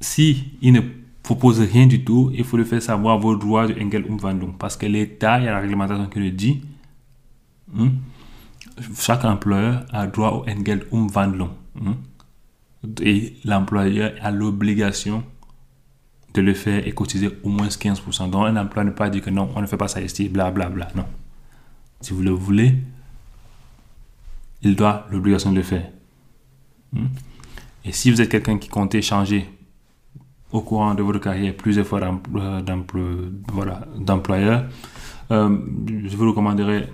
Si 0.00 0.52
il 0.60 0.72
ne 0.72 0.80
propose 1.22 1.60
rien 1.60 1.86
du 1.86 2.04
tout, 2.04 2.30
il 2.34 2.44
faut 2.44 2.56
le 2.56 2.64
faire 2.64 2.82
savoir 2.82 3.18
vos 3.18 3.36
droits 3.36 3.66
de 3.66 3.74
Engel 3.80 4.04
Umwandlung. 4.06 4.56
Parce 4.58 4.76
que 4.76 4.86
l'État, 4.86 5.38
il 5.38 5.44
y 5.44 5.48
a 5.48 5.52
la 5.52 5.60
réglementation 5.60 6.06
qui 6.06 6.18
le 6.18 6.30
dit, 6.30 6.62
hmm, 7.72 7.88
chaque 8.96 9.24
employeur 9.24 9.84
a 9.92 10.06
droit 10.06 10.30
au 10.30 10.48
Engel 10.48 10.84
Umwandlung. 10.92 11.50
Hmm, 11.74 11.94
et 13.02 13.36
l'employeur 13.44 14.12
a 14.20 14.30
l'obligation 14.30 15.24
de 16.34 16.40
le 16.42 16.54
faire 16.54 16.86
et 16.86 16.92
cotiser 16.92 17.30
au 17.42 17.48
moins 17.48 17.68
15%. 17.68 18.30
Donc 18.30 18.46
un 18.46 18.56
employeur 18.56 18.84
ne 18.84 18.90
peut 18.90 18.96
pas 18.96 19.10
dire 19.10 19.22
que 19.22 19.30
non, 19.30 19.50
on 19.54 19.60
ne 19.62 19.66
fait 19.66 19.76
pas 19.76 19.88
ça 19.88 20.00
ici, 20.00 20.28
blablabla. 20.28 20.86
Bla, 20.86 20.94
bla. 20.94 21.02
Non. 21.02 21.08
Si 22.00 22.12
vous 22.12 22.22
le 22.22 22.30
voulez, 22.30 22.74
il 24.62 24.76
doit 24.76 25.06
l'obligation 25.10 25.52
de 25.52 25.56
le 25.56 25.62
faire. 25.62 25.90
Hmm. 26.92 27.06
Et 27.84 27.92
si 27.92 28.10
vous 28.10 28.20
êtes 28.20 28.30
quelqu'un 28.30 28.58
qui 28.58 28.68
compte 28.68 28.98
changer 29.00 29.48
au 30.52 30.60
courant 30.60 30.94
de 30.94 31.02
votre 31.02 31.18
carrière 31.18 31.54
plusieurs 31.54 31.86
fois 31.86 32.00
d'employeur, 33.98 34.64
euh, 35.30 35.58
je 36.06 36.16
vous 36.16 36.28
recommanderais 36.28 36.88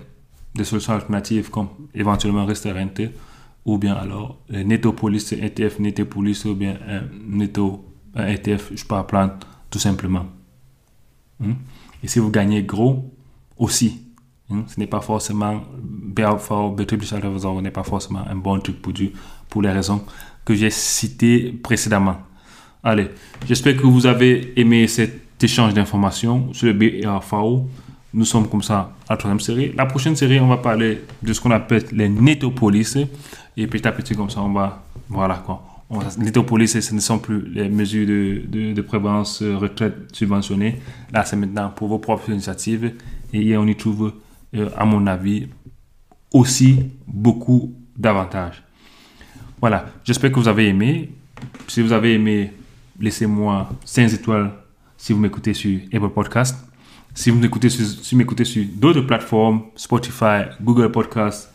des 0.55 0.63
solutions 0.63 0.93
alternatives 0.93 1.49
comme 1.49 1.69
éventuellement 1.93 2.45
Restaurante 2.45 3.01
ou 3.65 3.77
bien 3.77 3.93
alors 3.93 4.39
Netopolis 4.49 5.33
ETF, 5.33 5.79
Netopolis 5.79 6.45
ou 6.45 6.55
bien 6.55 6.77
un 6.87 7.03
Neto 7.27 7.85
ETF, 8.15 8.71
je 8.75 8.83
peux 8.83 9.03
prendre 9.03 9.33
tout 9.69 9.79
simplement. 9.79 10.25
Hmm? 11.39 11.53
Et 12.03 12.07
si 12.07 12.19
vous 12.19 12.29
gagnez 12.29 12.63
gros 12.63 13.13
aussi, 13.57 14.01
hmm? 14.49 14.61
ce 14.67 14.79
n'est 14.79 14.87
pas 14.87 15.01
forcément 15.01 15.61
n'est 16.15 17.71
pas 17.71 17.83
forcément 17.83 18.23
un 18.27 18.35
bon 18.35 18.59
truc 18.59 18.81
pour, 18.81 18.93
pour 19.49 19.61
les 19.61 19.71
raisons 19.71 20.03
que 20.43 20.53
j'ai 20.55 20.69
citées 20.69 21.51
précédemment. 21.51 22.17
Allez, 22.83 23.09
j'espère 23.47 23.77
que 23.77 23.83
vous 23.85 24.07
avez 24.07 24.59
aimé 24.59 24.87
cet 24.87 25.43
échange 25.43 25.73
d'informations 25.73 26.51
sur 26.53 26.67
le 26.67 26.73
BRFAO. 26.73 27.69
Nous 28.13 28.25
sommes 28.25 28.47
comme 28.49 28.61
ça 28.61 28.93
à 29.07 29.13
la 29.13 29.17
troisième 29.17 29.39
série. 29.39 29.73
La 29.75 29.85
prochaine 29.85 30.15
série, 30.15 30.39
on 30.39 30.47
va 30.47 30.57
parler 30.57 31.01
de 31.21 31.33
ce 31.33 31.39
qu'on 31.39 31.51
appelle 31.51 31.85
les 31.91 32.09
netopolis. 32.09 32.97
Et 33.55 33.67
petit 33.67 33.87
à 33.87 33.91
petit, 33.91 34.15
comme 34.15 34.29
ça, 34.29 34.41
on 34.41 34.51
va. 34.51 34.83
Voilà 35.07 35.35
quoi. 35.45 35.63
Netopolis, 36.17 36.67
ce 36.67 36.93
ne 36.93 36.99
sont 36.99 37.19
plus 37.19 37.41
les 37.49 37.67
mesures 37.67 38.07
de, 38.07 38.73
de, 38.73 38.81
prévalence 38.81 39.41
euh, 39.41 39.57
retraite 39.57 40.13
subventionnées. 40.13 40.79
Là, 41.11 41.25
c'est 41.25 41.35
maintenant 41.35 41.69
pour 41.69 41.89
vos 41.89 41.99
propres 41.99 42.29
initiatives. 42.29 42.93
Et 43.33 43.57
on 43.57 43.67
y 43.67 43.75
trouve, 43.75 44.13
euh, 44.55 44.69
à 44.77 44.85
mon 44.85 45.05
avis, 45.07 45.47
aussi 46.33 46.79
beaucoup 47.07 47.73
d'avantages. 47.97 48.63
Voilà, 49.59 49.85
j'espère 50.03 50.31
que 50.31 50.39
vous 50.39 50.47
avez 50.47 50.67
aimé. 50.67 51.11
Si 51.67 51.81
vous 51.81 51.91
avez 51.91 52.13
aimé, 52.13 52.51
laissez-moi 52.99 53.69
5 53.83 54.13
étoiles 54.13 54.51
si 54.97 55.13
vous 55.13 55.19
m'écoutez 55.19 55.53
sur 55.53 55.79
Apple 55.93 56.09
Podcast. 56.09 56.70
Si 57.13 57.29
vous 57.29 57.39
m'écoutez 57.39 57.69
sur, 58.45 58.63
d'autres 58.75 59.01
plateformes, 59.01 59.63
Spotify, 59.75 60.43
Google 60.61 60.91
Podcast, 60.91 61.51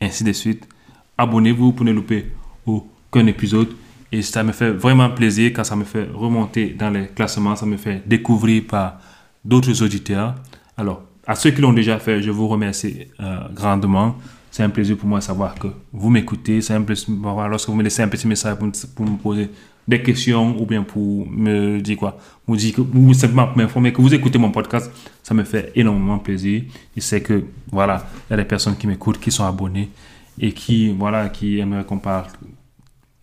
ainsi 0.00 0.24
de 0.24 0.32
suite, 0.32 0.68
abonnez-vous 1.16 1.72
pour 1.72 1.86
ne 1.86 1.92
louper 1.92 2.26
aucun 2.66 3.26
épisode. 3.26 3.68
Et 4.12 4.22
ça 4.22 4.42
me 4.42 4.52
fait 4.52 4.70
vraiment 4.70 5.10
plaisir 5.10 5.52
quand 5.54 5.64
ça 5.64 5.76
me 5.76 5.84
fait 5.84 6.08
remonter 6.12 6.70
dans 6.70 6.90
les 6.90 7.08
classements, 7.08 7.56
ça 7.56 7.66
me 7.66 7.76
fait 7.76 8.02
découvrir 8.06 8.64
par 8.66 9.00
d'autres 9.44 9.82
auditeurs. 9.82 10.34
Alors, 10.76 11.02
à 11.26 11.34
ceux 11.34 11.50
qui 11.50 11.60
l'ont 11.60 11.72
déjà 11.72 11.98
fait, 11.98 12.22
je 12.22 12.30
vous 12.30 12.48
remercie 12.48 13.06
euh, 13.20 13.40
grandement. 13.52 14.16
C'est 14.50 14.62
un 14.62 14.70
plaisir 14.70 14.96
pour 14.96 15.08
moi 15.08 15.18
de 15.18 15.24
savoir 15.24 15.54
que 15.54 15.68
vous 15.92 16.08
m'écoutez. 16.08 16.60
C'est 16.60 16.74
un 16.74 16.82
plaisir, 16.82 17.08
lorsque 17.48 17.68
vous 17.68 17.74
me 17.74 17.82
laissez 17.82 18.02
un 18.02 18.08
petit 18.08 18.26
message 18.26 18.56
pour, 18.56 19.06
me 19.06 19.16
poser 19.16 19.50
des 19.86 20.02
questions 20.02 20.56
ou 20.60 20.66
bien 20.66 20.82
pour 20.82 21.28
me 21.30 21.80
dire 21.80 21.96
quoi, 21.96 22.18
vous 22.46 22.56
dire 22.56 22.74
que, 22.74 22.80
ou 22.80 23.14
simplement 23.14 23.48
m'informer 23.54 23.92
que 23.92 24.00
vous 24.00 24.12
écoutez 24.14 24.38
mon 24.38 24.50
podcast, 24.50 24.90
ça 25.22 25.34
me 25.34 25.44
fait 25.44 25.72
énormément 25.74 26.18
plaisir. 26.18 26.62
Je 26.96 27.00
sais 27.00 27.20
que, 27.22 27.44
voilà, 27.70 28.06
il 28.28 28.32
y 28.32 28.34
a 28.34 28.36
des 28.36 28.44
personnes 28.44 28.76
qui 28.76 28.86
m'écoutent, 28.86 29.20
qui 29.20 29.30
sont 29.30 29.44
abonnées 29.44 29.90
et 30.38 30.52
qui, 30.52 30.90
voilà, 30.90 31.28
qui 31.28 31.58
aimeraient 31.58 31.84
qu'on 31.84 31.98
parle 31.98 32.26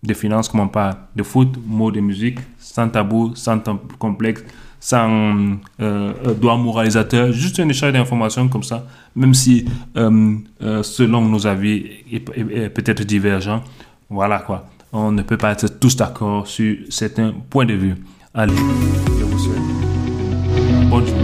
de 0.04 0.14
finances, 0.14 0.50
comme 0.50 0.62
on 0.62 0.68
parle 0.68 0.96
de 1.16 1.24
foot, 1.24 1.50
mots 1.66 1.92
de 1.92 2.02
musique, 2.02 2.40
sans 2.58 2.90
tabou, 2.90 3.34
sans 3.36 3.60
complexe, 4.00 4.44
sans 4.80 5.10
euh, 5.10 5.56
euh, 5.80 6.34
doigt 6.34 6.58
moralisateur, 6.58 7.32
juste 7.32 7.58
un 7.62 7.70
échange 7.70 7.94
d'informations 7.94 8.50
comme 8.50 8.64
ça, 8.64 8.86
même 9.16 9.34
si 9.34 9.66
euh, 9.96 10.36
selon 10.84 11.22
nos 11.22 11.48
avis 11.48 11.86
est, 12.12 12.20
peut-être 12.70 13.04
divergent, 13.04 13.64
voilà 14.10 14.40
quoi. 14.40 14.66
On 14.96 15.12
ne 15.12 15.24
peut 15.24 15.38
pas 15.38 15.54
être 15.54 15.68
tous 15.80 15.96
d'accord 15.96 16.46
sur 16.46 16.78
certains 16.90 17.34
points 17.50 17.66
de 17.66 17.74
vue. 17.74 17.96
Allez, 18.36 18.56
je 18.56 19.24
vous 19.24 19.40
souhaite 19.40 19.84
bonne 20.90 21.08
journée. 21.08 21.23